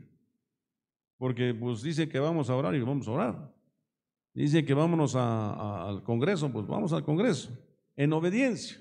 [1.17, 3.55] porque pues dice que vamos a orar y vamos a orar.
[4.33, 7.57] Dice que vámonos al Congreso, pues vamos al Congreso,
[7.95, 8.77] en obediencia.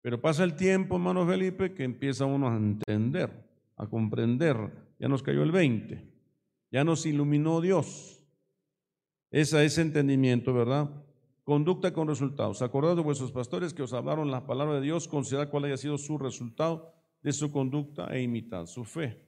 [0.00, 3.32] Pero pasa el tiempo, hermano Felipe, que empieza uno a entender,
[3.76, 4.56] a comprender.
[5.00, 6.04] Ya nos cayó el 20,
[6.70, 8.22] ya nos iluminó Dios.
[9.32, 10.88] Ese es entendimiento, ¿verdad?
[11.48, 12.60] Conducta con resultados.
[12.60, 15.96] Acordad de vuestros pastores que os hablaron la palabra de Dios, considerad cuál haya sido
[15.96, 19.26] su resultado de su conducta e imitad su fe.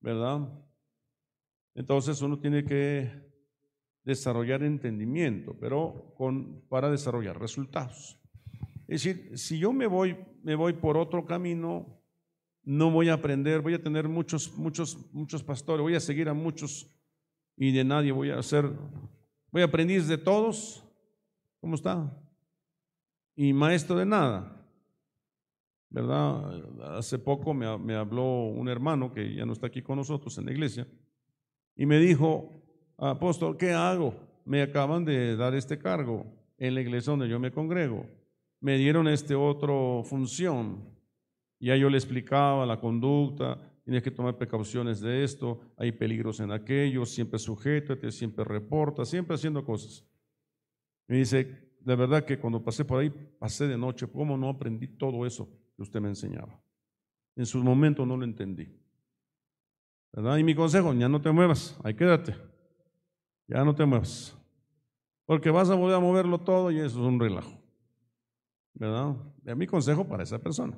[0.00, 0.48] ¿Verdad?
[1.74, 3.10] Entonces uno tiene que
[4.04, 6.14] desarrollar entendimiento, pero
[6.68, 8.20] para desarrollar resultados.
[8.86, 12.00] Es decir, si yo me voy, me voy por otro camino,
[12.62, 16.32] no voy a aprender, voy a tener muchos, muchos, muchos pastores, voy a seguir a
[16.32, 16.96] muchos
[17.56, 18.70] y de nadie voy a hacer,
[19.56, 20.84] voy a aprender de todos,
[21.62, 22.12] ¿cómo está?
[23.34, 24.54] Y maestro de nada.
[25.88, 26.98] ¿Verdad?
[26.98, 30.44] Hace poco me, me habló un hermano que ya no está aquí con nosotros en
[30.44, 30.86] la iglesia
[31.74, 32.52] y me dijo,
[32.98, 34.14] apóstol, ¿qué hago?
[34.44, 36.26] Me acaban de dar este cargo
[36.58, 38.04] en la iglesia donde yo me congrego.
[38.60, 40.84] Me dieron este otro función.
[41.60, 46.50] Ya yo le explicaba la conducta, tienes que tomar precauciones de esto, hay peligros en
[46.50, 50.04] aquello, siempre sujétate, siempre reporta, siempre haciendo cosas.
[51.06, 54.88] Me dice, de verdad que cuando pasé por ahí, pasé de noche, ¿cómo no aprendí
[54.88, 56.60] todo eso que usted me enseñaba?
[57.36, 58.68] En sus momentos no lo entendí.
[60.12, 60.38] ¿Verdad?
[60.38, 62.34] Y mi consejo, ya no te muevas, ahí quédate.
[63.46, 64.36] Ya no te muevas.
[65.26, 67.56] Porque vas a volver a moverlo todo y eso es un relajo.
[68.74, 69.14] ¿Verdad?
[69.44, 70.76] Es mi consejo para esa persona.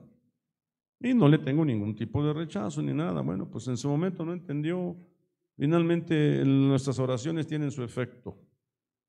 [1.01, 3.21] Y no le tengo ningún tipo de rechazo ni nada.
[3.21, 4.97] Bueno, pues en su momento no entendió.
[5.57, 8.37] Finalmente nuestras oraciones tienen su efecto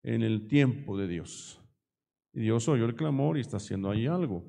[0.03, 1.61] en el tiempo de Dios.
[2.33, 4.43] Y Dios oyó el clamor y está haciendo ahí algo.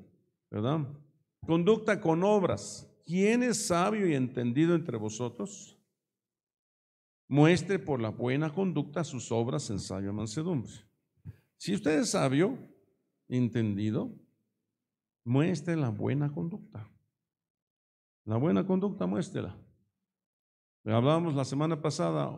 [0.49, 0.87] ¿Verdad?
[1.45, 2.87] Conducta con obras.
[3.05, 5.81] ¿Quién es sabio y entendido entre vosotros?
[7.31, 10.73] muestre por la buena conducta sus obras en sabia mansedumbre.
[11.55, 12.57] Si usted es sabio,
[13.29, 14.11] entendido,
[15.23, 16.85] muestre la buena conducta.
[18.25, 19.55] La buena conducta, muéstrela.
[20.85, 22.35] Hablábamos la semana pasada,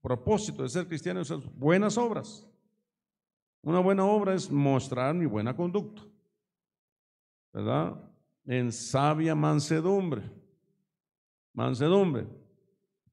[0.00, 2.46] propósito de ser cristiano es buenas obras.
[3.62, 6.02] Una buena obra es mostrar mi buena conducta,
[7.52, 8.02] ¿verdad?
[8.46, 10.22] En sabia mansedumbre.
[11.52, 12.26] Mansedumbre.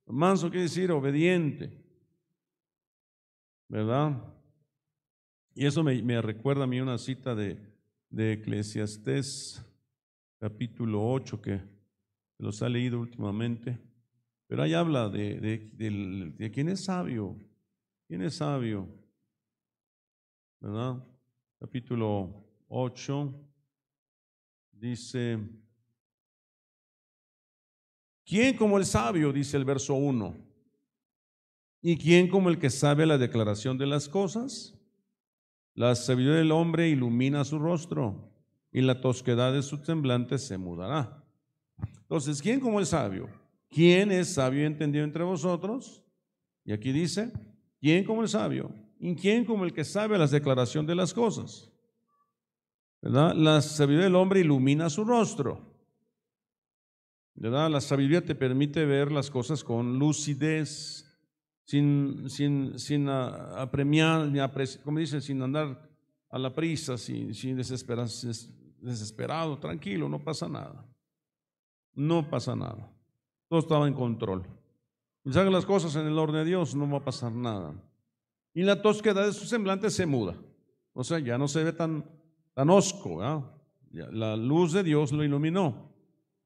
[0.06, 1.84] Manso quiere decir obediente,
[3.68, 4.16] ¿verdad?
[5.54, 7.60] Y eso me, recuerda a mí una cita de,
[8.10, 9.62] de Eclesiastés,
[10.40, 11.77] capítulo 8, que
[12.38, 13.80] los ha leído últimamente.
[14.48, 17.36] Pero ahí habla de, de, quién es sabio,
[18.08, 18.88] quién es sabio,
[20.60, 21.04] ¿verdad?
[21.60, 23.34] Capítulo 8
[24.72, 25.40] dice,
[28.26, 29.32] ¿Quién como el sabio?
[29.32, 30.36] dice el verso 1.
[31.82, 34.78] ¿Y quién como el que sabe la declaración de las cosas?
[35.74, 38.32] La sabiduría del hombre ilumina su rostro
[38.72, 41.27] y la tosquedad de su semblante se mudará.
[42.02, 43.30] Entonces, ¿quién como el sabio?
[43.70, 46.04] ¿Quién es sabio y entendido entre vosotros?
[46.64, 47.32] Y aquí dice,
[47.80, 48.72] ¿quién como el sabio?
[49.00, 51.72] ¿Y quién como el que sabe la declaración de las cosas?
[53.02, 53.36] ¿Verdad?
[53.36, 55.78] La sabiduría del hombre ilumina su rostro
[57.38, 57.70] ¿verdad?
[57.70, 61.06] La sabiduría te permite ver las cosas con lucidez,
[61.64, 64.40] sin, sin, sin apremiar, ni
[64.84, 65.88] como dicen, sin andar
[66.30, 70.84] a la prisa, sin, sin desesperado, tranquilo, no pasa nada.
[71.98, 72.92] No pasa nada.
[73.50, 74.44] Todo estaba en control.
[75.26, 77.74] Y hagan las cosas en el orden de Dios, no va a pasar nada.
[78.54, 80.36] Y la tosquedad de su semblante se muda.
[80.94, 82.06] O sea, ya no se ve tan,
[82.54, 83.20] tan osco.
[83.92, 85.92] La luz de Dios lo iluminó.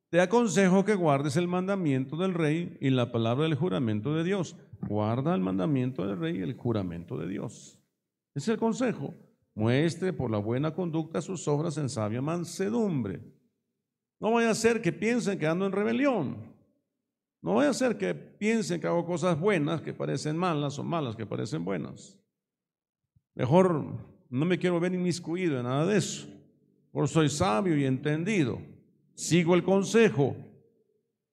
[0.10, 4.56] Te aconsejo que guardes el mandamiento del rey y la palabra del juramento de Dios.
[4.88, 7.78] Guarda el mandamiento del rey y el juramento de Dios.
[8.34, 9.14] Es el consejo.
[9.54, 13.22] Muestre por la buena conducta sus obras en sabia mansedumbre.
[14.22, 16.38] No vaya a ser que piensen que ando en rebelión.
[17.42, 21.16] No vaya a ser que piensen que hago cosas buenas que parecen malas o malas
[21.16, 22.18] que parecen buenas.
[23.36, 23.84] Mejor
[24.30, 26.28] no me quiero ver inmiscuido en nada de eso.
[26.92, 28.62] Por soy sabio y entendido
[29.16, 30.36] sigo el consejo,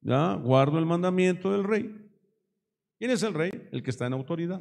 [0.01, 0.35] ¿ya?
[0.35, 1.95] guardo el mandamiento del rey
[2.99, 3.51] ¿Quién es el rey?
[3.71, 4.61] El que está en autoridad.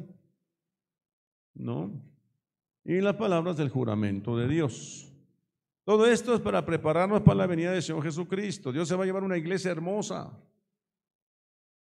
[1.54, 1.90] ¿No?
[2.84, 5.07] Y las palabras del juramento de Dios.
[5.88, 8.70] Todo esto es para prepararnos para la venida del Señor Jesucristo.
[8.70, 10.38] Dios se va a llevar una iglesia hermosa.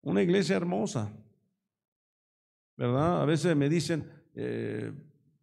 [0.04, 1.12] Una iglesia hermosa.
[2.78, 3.24] ¿Verdad?
[3.24, 4.94] A veces me dicen, eh,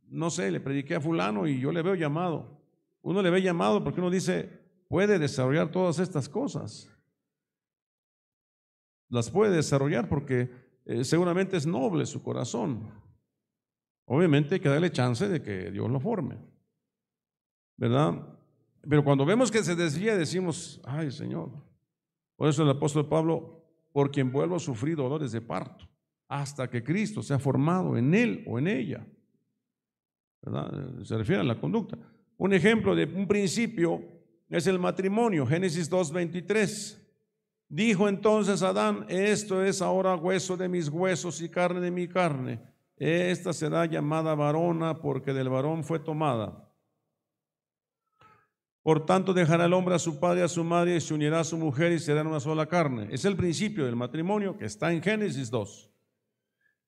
[0.06, 2.62] no sé, le prediqué a fulano y yo le veo llamado.
[3.00, 4.48] Uno le ve llamado porque uno dice,
[4.86, 6.88] puede desarrollar todas estas cosas.
[9.08, 10.52] Las puede desarrollar porque
[10.84, 12.88] eh, seguramente es noble su corazón.
[14.04, 16.38] Obviamente hay que darle chance de que Dios lo forme.
[17.76, 18.38] ¿Verdad?
[18.88, 21.50] Pero cuando vemos que se desvía decimos, ay Señor.
[22.36, 25.88] Por eso el apóstol Pablo, por quien vuelvo a sufrir dolores de parto,
[26.28, 29.06] hasta que Cristo sea formado en él o en ella.
[31.04, 31.96] Se refiere a la conducta.
[32.36, 34.02] Un ejemplo de un principio
[34.48, 36.98] es el matrimonio, Génesis 2.23.
[37.68, 42.60] Dijo entonces Adán, esto es ahora hueso de mis huesos y carne de mi carne.
[42.96, 46.71] Esta será llamada varona porque del varón fue tomada.
[48.82, 51.40] Por tanto dejará el hombre a su padre y a su madre y se unirá
[51.40, 53.08] a su mujer y serán una sola carne.
[53.10, 55.90] Es el principio del matrimonio que está en Génesis 2.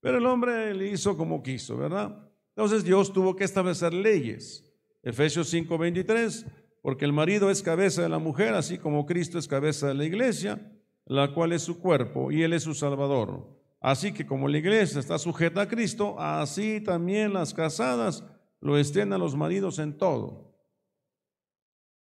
[0.01, 2.29] Pero el hombre le hizo como quiso, ¿verdad?
[2.49, 4.73] Entonces Dios tuvo que establecer leyes.
[5.03, 6.47] Efesios 5:23,
[6.83, 10.05] porque el marido es cabeza de la mujer, así como Cristo es cabeza de la
[10.05, 10.61] iglesia
[11.07, 13.47] la cual es su cuerpo, y Él es su Salvador.
[13.81, 18.25] Así que como la iglesia está sujeta a Cristo, así también las casadas
[18.61, 20.54] lo estén a los maridos en todo.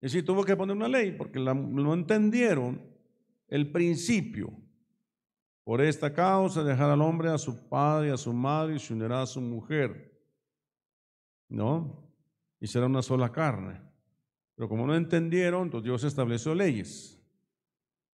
[0.00, 2.80] Y si tuvo que poner una ley, porque no entendieron
[3.48, 4.52] el principio.
[5.64, 8.94] Por esta causa dejar al hombre a su padre y a su madre y se
[8.94, 10.18] unirá a su mujer.
[11.48, 12.10] ¿No?
[12.60, 13.80] Y será una sola carne.
[14.54, 17.22] Pero como no entendieron, entonces Dios estableció leyes.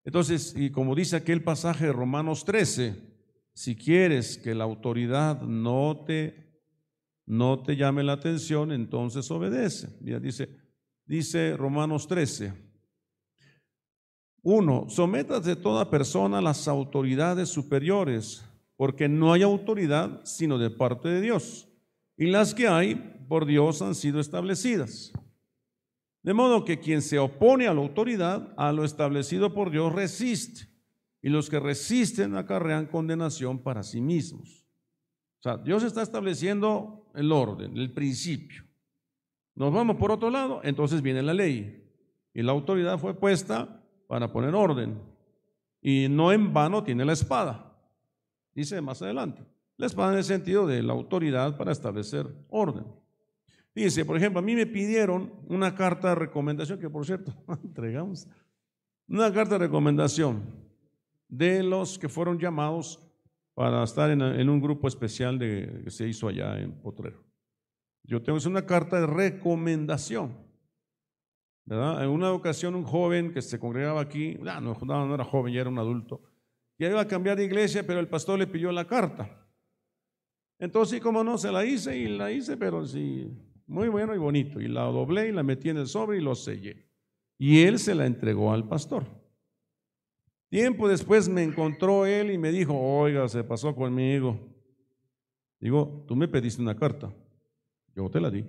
[0.05, 3.14] Entonces, y como dice aquel pasaje de Romanos 13,
[3.55, 6.61] si quieres que la autoridad no te,
[7.24, 9.97] no te llame la atención, entonces obedece.
[10.20, 10.51] dice,
[11.07, 12.52] dice Romanos 13.
[14.42, 18.44] Uno, sométase toda persona a las autoridades superiores,
[18.76, 21.68] porque no hay autoridad sino de parte de Dios.
[22.16, 22.94] Y las que hay
[23.28, 25.12] por Dios han sido establecidas.
[26.22, 30.68] De modo que quien se opone a la autoridad, a lo establecido por Dios, resiste.
[31.22, 34.66] Y los que resisten acarrean condenación para sí mismos.
[35.40, 38.64] O sea, Dios está estableciendo el orden, el principio.
[39.55, 41.84] Nos vamos por otro lado, entonces viene la ley.
[42.32, 44.98] Y la autoridad fue puesta para poner orden.
[45.80, 47.72] Y no en vano tiene la espada.
[48.55, 49.42] Dice más adelante.
[49.76, 52.84] La espada en el sentido de la autoridad para establecer orden.
[53.74, 57.32] Dice, por ejemplo, a mí me pidieron una carta de recomendación, que por cierto,
[57.64, 58.26] entregamos,
[59.09, 60.42] una carta de recomendación
[61.28, 63.00] de los que fueron llamados
[63.55, 67.22] para estar en, un grupo especial que se hizo allá en Potrero.
[68.05, 70.36] Yo tengo una carta de recomendación.
[71.66, 75.62] En una ocasión un joven que se congregaba aquí, no, no, no era joven, ya
[75.62, 76.20] era un adulto,
[76.78, 79.46] ya iba a cambiar de iglesia, pero el pastor le pidió la carta.
[80.59, 83.30] Entonces, como no, se la hice y la hice, pero sí,
[83.66, 84.61] muy bueno y bonito.
[84.61, 86.86] Y la doblé y la metí en el sobre y lo sellé.
[87.38, 89.05] Y él se la entregó al pastor.
[90.50, 94.38] Tiempo después me encontró él y me dijo, oiga, se pasó conmigo.
[95.59, 97.12] Digo, tú me pediste una carta.
[97.95, 98.45] Yo te la di.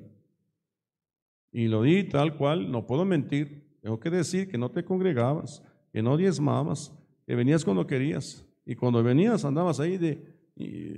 [1.51, 3.77] Y lo di tal cual, no puedo mentir.
[3.81, 6.93] Tengo que decir que no te congregabas, que no diezmabas,
[7.25, 8.45] que venías cuando querías.
[8.65, 10.35] Y cuando venías andabas ahí, de,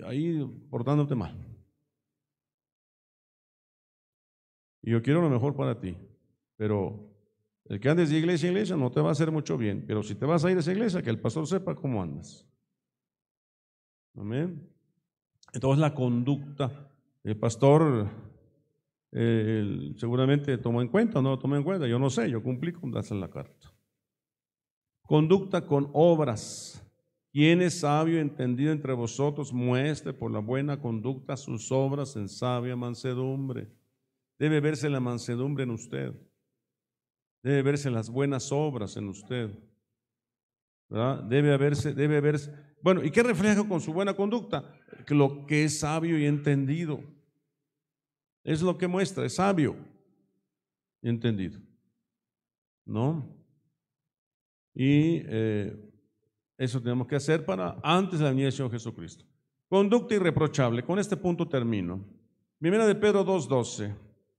[0.06, 1.38] ahí portándote mal.
[4.82, 5.98] Y yo quiero lo mejor para ti.
[6.56, 7.14] Pero
[7.66, 9.84] el que andes de iglesia en iglesia no te va a hacer mucho bien.
[9.86, 12.48] Pero si te vas a ir a esa iglesia, que el pastor sepa cómo andas.
[14.16, 14.68] Amén.
[15.54, 16.90] Entonces la conducta,
[17.24, 18.08] el pastor
[19.12, 22.74] seguramente tomó en cuenta o no lo tomó en cuenta, yo no sé, yo cumplí
[22.74, 23.74] con darse la carta.
[25.02, 26.84] Conducta con obras.
[27.32, 32.28] Quien es sabio y entendido entre vosotros, muestre por la buena conducta sus obras en
[32.28, 33.70] sabia mansedumbre.
[34.40, 36.14] Debe verse la mansedumbre en usted.
[37.44, 39.52] Debe verse las buenas obras en usted.
[40.90, 42.52] Debe haberse, debe verse.
[42.82, 44.74] Bueno, ¿y qué refleja con su buena conducta?
[45.08, 47.02] Lo que es sabio y entendido.
[48.48, 49.76] Es lo que muestra, es sabio
[51.02, 51.60] entendido.
[52.86, 53.28] ¿No?
[54.74, 55.76] Y eh,
[56.58, 59.26] eso tenemos que hacer para antes de la venida del Señor Jesucristo.
[59.68, 60.82] Conducta irreprochable.
[60.82, 62.00] Con este punto termino.
[62.58, 63.94] Primera de Pedro 2.12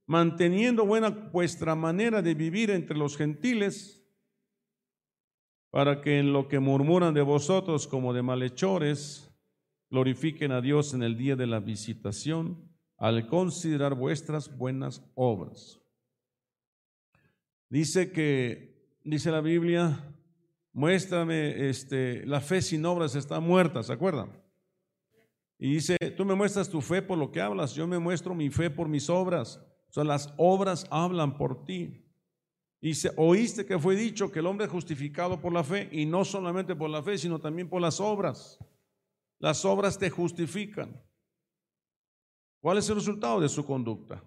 [0.07, 4.03] manteniendo buena vuestra manera de vivir entre los gentiles,
[5.69, 9.31] para que en lo que murmuran de vosotros como de malhechores,
[9.91, 12.68] glorifiquen a Dios en el día de la visitación
[12.99, 15.81] al considerar vuestras buenas obras.
[17.71, 20.15] Dice que, dice la Biblia,
[20.73, 24.33] muéstrame, este, la fe sin obras está muerta, ¿se acuerdan?
[25.59, 28.51] Y dice, tú me muestras tu fe por lo que hablas, yo me muestro mi
[28.51, 29.61] fe por mis obras.
[29.89, 32.05] O sea, las obras hablan por ti.
[32.93, 36.25] Se, oíste que fue dicho que el hombre es justificado por la fe, y no
[36.25, 38.59] solamente por la fe, sino también por las obras.
[39.39, 41.01] Las obras te justifican.
[42.61, 44.23] ¿Cuál es el resultado de su conducta?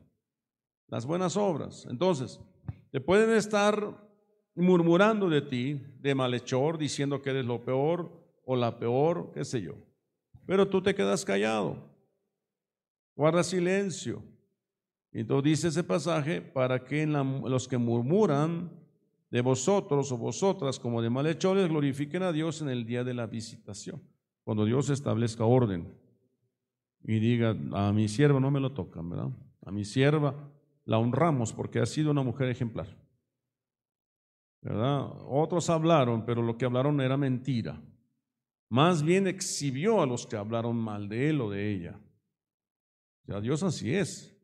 [0.88, 1.86] Las buenas obras.
[1.90, 2.40] Entonces,
[2.92, 4.10] te pueden estar
[4.56, 8.12] murmurando de ti, de malhechor, diciendo que eres lo peor
[8.46, 9.74] o la peor, qué sé yo.
[10.46, 11.78] Pero tú te quedas callado,
[13.16, 14.24] guarda silencio.
[15.14, 18.72] Entonces dice ese pasaje, para que los que murmuran
[19.30, 23.28] de vosotros o vosotras como de malhechores glorifiquen a Dios en el día de la
[23.28, 24.02] visitación,
[24.44, 26.01] cuando Dios establezca orden
[27.04, 29.30] y diga, a mi sierva no me lo tocan, ¿verdad?
[29.66, 30.36] A mi sierva
[30.86, 32.97] la honramos porque ha sido una mujer ejemplar.
[34.62, 35.10] ¿Verdad?
[35.28, 37.82] Otros hablaron, pero lo que hablaron era mentira.
[38.70, 41.99] Más bien exhibió a los que hablaron mal de él o de ella.
[43.28, 44.38] O Dios así es.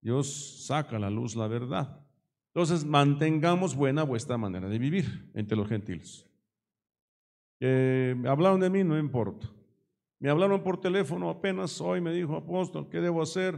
[0.00, 2.06] Dios saca a la luz la verdad.
[2.54, 6.26] Entonces, mantengamos buena vuestra manera de vivir entre los gentiles.
[7.58, 9.48] Que hablaron de mí, no importa.
[10.20, 13.56] Me hablaron por teléfono apenas hoy, me dijo, apóstol, ¿qué debo hacer?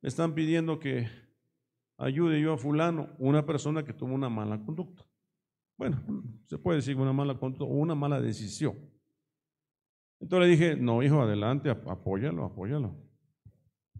[0.00, 1.06] Me están pidiendo que
[1.98, 5.04] ayude yo a fulano, una persona que tuvo una mala conducta.
[5.76, 6.02] Bueno,
[6.46, 8.74] se puede decir una mala conducta o una mala decisión.
[10.18, 12.96] Entonces le dije, no, hijo, adelante, apóyalo, apóyalo.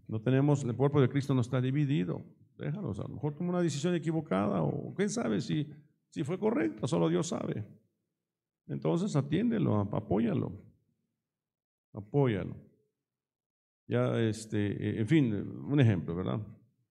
[0.07, 2.25] No tenemos, el cuerpo de Cristo no está dividido.
[2.57, 5.71] Déjalo, a lo mejor tomó una decisión equivocada o quién sabe si,
[6.09, 7.63] si fue correcta, solo Dios sabe.
[8.65, 10.68] Entonces atiéndelo, apóyalo,
[11.93, 12.55] apóyalo.
[13.87, 16.39] Ya, este, en fin, un ejemplo, ¿verdad?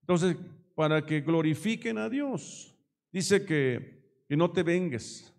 [0.01, 0.37] Entonces,
[0.75, 2.75] para que glorifiquen a Dios,
[3.13, 5.33] dice que, que no te vengues,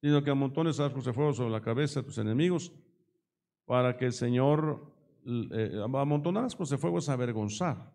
[0.00, 2.72] sino que amontones arcos de fuego sobre la cabeza de tus enemigos
[3.64, 4.92] para que el Señor
[5.24, 7.94] eh, amontonar las cosas de fuego es avergonzar.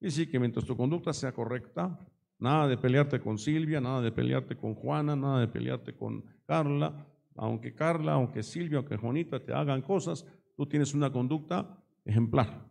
[0.00, 1.98] Y sí que mientras tu conducta sea correcta,
[2.38, 7.06] nada de pelearte con Silvia, nada de pelearte con Juana, nada de pelearte con Carla,
[7.40, 12.68] aunque Carla, aunque Silvia, aunque Juanita te hagan cosas, tú tienes una conducta ejemplar.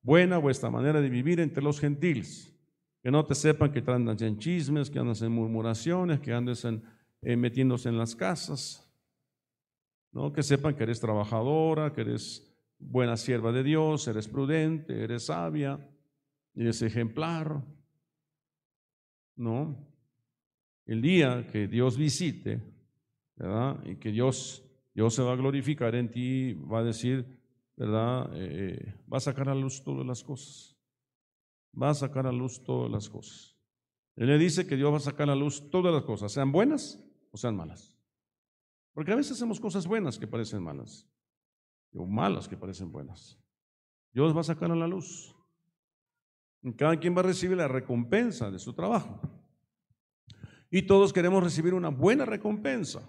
[0.00, 2.56] Buena vuestra manera de vivir entre los gentiles.
[3.02, 6.84] Que no te sepan que andas en chismes, que andas en murmuraciones, que andes en,
[7.20, 8.88] eh, metiéndose en las casas,
[10.12, 10.32] ¿no?
[10.32, 15.84] Que sepan que eres trabajadora, que eres buena sierva de Dios, eres prudente, eres sabia,
[16.54, 17.60] eres ejemplar,
[19.34, 19.76] ¿no?
[20.84, 22.75] El día que Dios visite,
[23.84, 24.64] Y que Dios,
[24.94, 27.38] Dios se va a glorificar en ti, va a decir,
[27.76, 28.30] ¿verdad?
[28.34, 30.76] Eh, va a sacar a luz todas las cosas.
[31.80, 33.56] Va a sacar a luz todas las cosas.
[34.16, 37.04] Él le dice que Dios va a sacar a luz todas las cosas, sean buenas
[37.30, 37.94] o sean malas.
[38.94, 41.06] Porque a veces hacemos cosas buenas que parecen malas,
[41.92, 43.38] o malas que parecen buenas.
[44.12, 45.34] Dios va a sacar a la luz.
[46.78, 49.20] Cada quien va a recibir la recompensa de su trabajo.
[50.70, 53.06] Y todos queremos recibir una buena recompensa.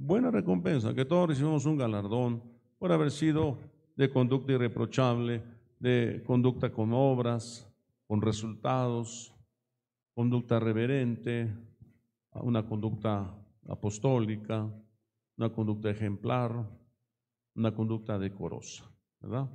[0.00, 2.40] Buena recompensa, que todos recibamos un galardón
[2.78, 3.58] por haber sido
[3.96, 5.42] de conducta irreprochable,
[5.80, 7.68] de conducta con obras,
[8.06, 9.34] con resultados,
[10.14, 11.52] conducta reverente,
[12.30, 13.34] una conducta
[13.66, 14.72] apostólica,
[15.36, 16.64] una conducta ejemplar,
[17.56, 18.88] una conducta decorosa,
[19.18, 19.50] ¿verdad?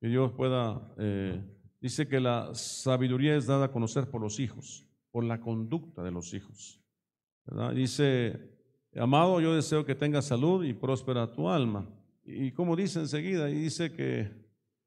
[0.00, 1.38] Que Dios pueda, eh,
[1.82, 6.12] dice que la sabiduría es dada a conocer por los hijos, por la conducta de
[6.12, 6.80] los hijos.
[7.74, 8.55] Dice,
[8.98, 11.88] amado, yo deseo que tengas salud y próspera tu alma.
[12.24, 14.30] Y como dice enseguida, y dice que,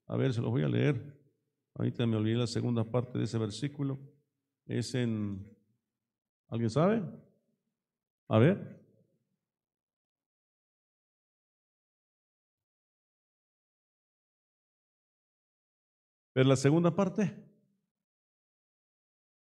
[0.08, 1.18] a ver, se los voy a leer,
[1.76, 4.00] ahorita me olvidé la segunda parte de ese versículo,
[4.66, 5.46] es en,
[6.48, 7.04] ¿alguien sabe?
[8.28, 8.80] A ver.
[16.34, 17.36] Pero la segunda parte.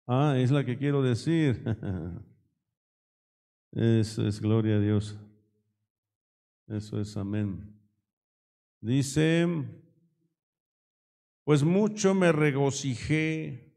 [0.06, 1.62] Ah, es la que quiero decir.
[3.72, 5.18] Eso es gloria a Dios.
[6.66, 7.74] Eso es amén.
[8.80, 9.46] Dice,
[11.44, 13.68] pues mucho me regocijé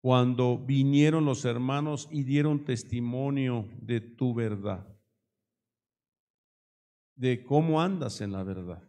[0.00, 4.86] cuando vinieron los hermanos y dieron testimonio de tu verdad,
[7.16, 8.82] de cómo andas en la verdad.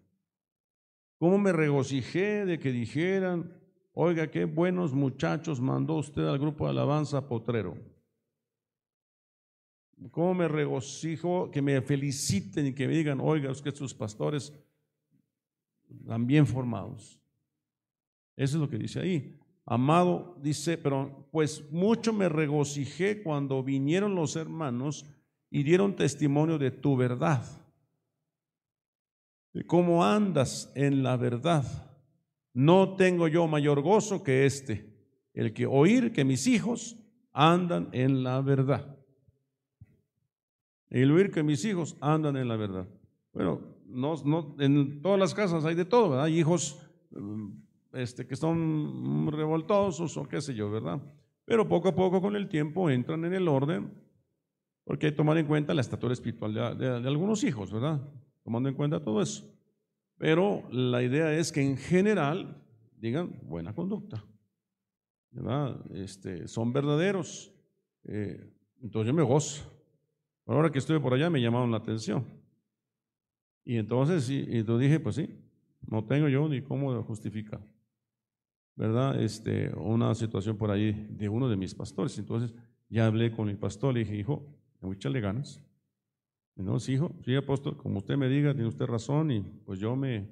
[1.17, 3.53] Cómo me regocijé de que dijeran,
[3.93, 7.77] oiga, qué buenos muchachos mandó usted al grupo de alabanza potrero.
[10.11, 14.53] Cómo me regocijo que me feliciten y que me digan, oiga, es que sus pastores
[15.89, 17.19] están bien formados.
[18.35, 19.39] Eso es lo que dice ahí.
[19.65, 25.05] Amado, dice, pero pues mucho me regocijé cuando vinieron los hermanos
[25.49, 27.43] y dieron testimonio de tu verdad.
[29.53, 31.65] De cómo andas en la verdad.
[32.53, 34.93] No tengo yo mayor gozo que este,
[35.33, 36.97] el que oír que mis hijos
[37.31, 38.94] andan en la verdad.
[40.95, 42.87] El oír que mis hijos andan en la verdad.
[43.33, 46.23] Bueno, no, no, en todas las casas hay de todo, ¿verdad?
[46.23, 46.79] Hay hijos
[47.11, 47.49] mm,
[47.91, 51.01] este, que son revoltosos o qué sé yo, ¿verdad?
[51.43, 53.91] Pero poco a poco con el tiempo entran en el orden,
[54.85, 57.99] porque hay que tomar en cuenta la estatura espiritual de, algunos hijos, ¿verdad?
[58.45, 59.53] Tomando en cuenta todo eso.
[60.17, 62.63] Pero la idea es que en general
[62.95, 64.23] digan buena conducta,
[65.31, 65.75] ¿verdad?
[65.93, 67.51] Este, son verdaderos.
[68.05, 68.49] Eh,
[68.81, 69.74] entonces yo me gozo.
[70.45, 72.25] Ahora que estuve por allá me llamaron la atención.
[73.63, 75.29] Y entonces, y, y entonces dije, pues sí,
[75.87, 77.61] no tengo yo ni cómo justificar.
[78.75, 79.21] ¿verdad?
[79.21, 82.17] Este, una situación por ahí de uno de mis pastores.
[82.19, 82.53] Entonces
[82.89, 84.43] ya hablé con el pastor, le dije, hijo,
[84.81, 85.61] me echarle ganas.
[86.55, 89.95] no, sí, hijo, sí, apóstol, como usted me diga, tiene usted razón y pues yo
[89.95, 90.27] me,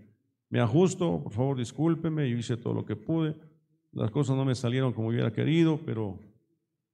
[0.50, 3.36] me ajusto, por favor discúlpeme, yo hice todo lo que pude.
[3.92, 6.20] Las cosas no me salieron como hubiera querido, pero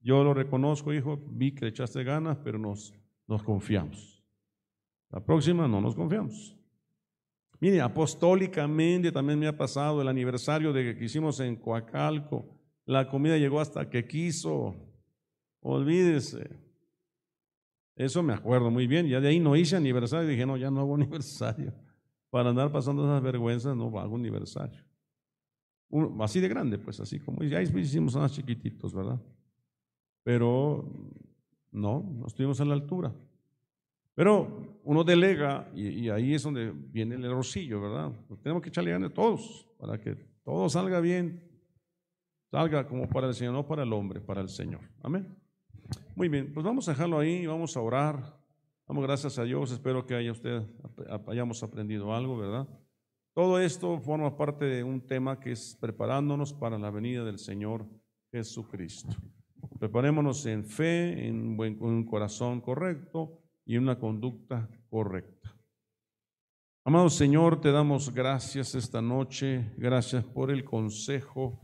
[0.01, 2.93] yo lo reconozco, hijo, vi que le echaste ganas, pero nos,
[3.29, 4.23] nos confiamos.
[5.11, 6.57] La próxima no nos confiamos.
[7.59, 12.45] Mire, apostólicamente también me ha pasado el aniversario de que hicimos en Coacalco.
[12.85, 14.75] La comida llegó hasta que quiso.
[15.61, 16.49] Olvídese.
[17.95, 19.07] Eso me acuerdo muy bien.
[19.07, 20.27] Ya de ahí no hice aniversario.
[20.27, 21.73] Dije, no, ya no hago aniversario.
[22.31, 24.83] Para andar pasando esas vergüenzas, no hago aniversario.
[26.21, 29.21] así de grande, pues así como ya hicimos unas chiquititos, ¿verdad?
[30.23, 30.91] Pero
[31.71, 33.13] no, no estuvimos a la altura.
[34.15, 38.11] Pero uno delega y, ahí es donde viene el errorcillo, ¿verdad?
[38.41, 41.41] tenemos que echarle ganas a todos para que todo salga bien,
[42.51, 44.81] salga como para el Señor, no para el hombre, para el Señor.
[45.03, 45.37] Amén.
[46.15, 48.37] Muy bien, pues vamos a dejarlo ahí, vamos a orar.
[48.87, 50.63] Damos gracias a Dios, espero que haya usted,
[51.27, 52.67] hayamos aprendido algo, ¿verdad?
[53.33, 57.85] Todo esto forma parte de un tema que es preparándonos para la venida del Señor
[58.33, 59.15] Jesucristo.
[59.79, 65.55] Preparémonos en fe, en, buen, en un corazón correcto y una conducta correcta.
[66.83, 71.61] Amado Señor, te damos gracias esta noche, gracias por el consejo,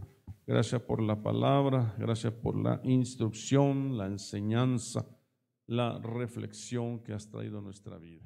[0.47, 5.05] gracias por la palabra, gracias por la instrucción, la enseñanza,
[5.68, 8.24] la reflexión que has traído a nuestra vida.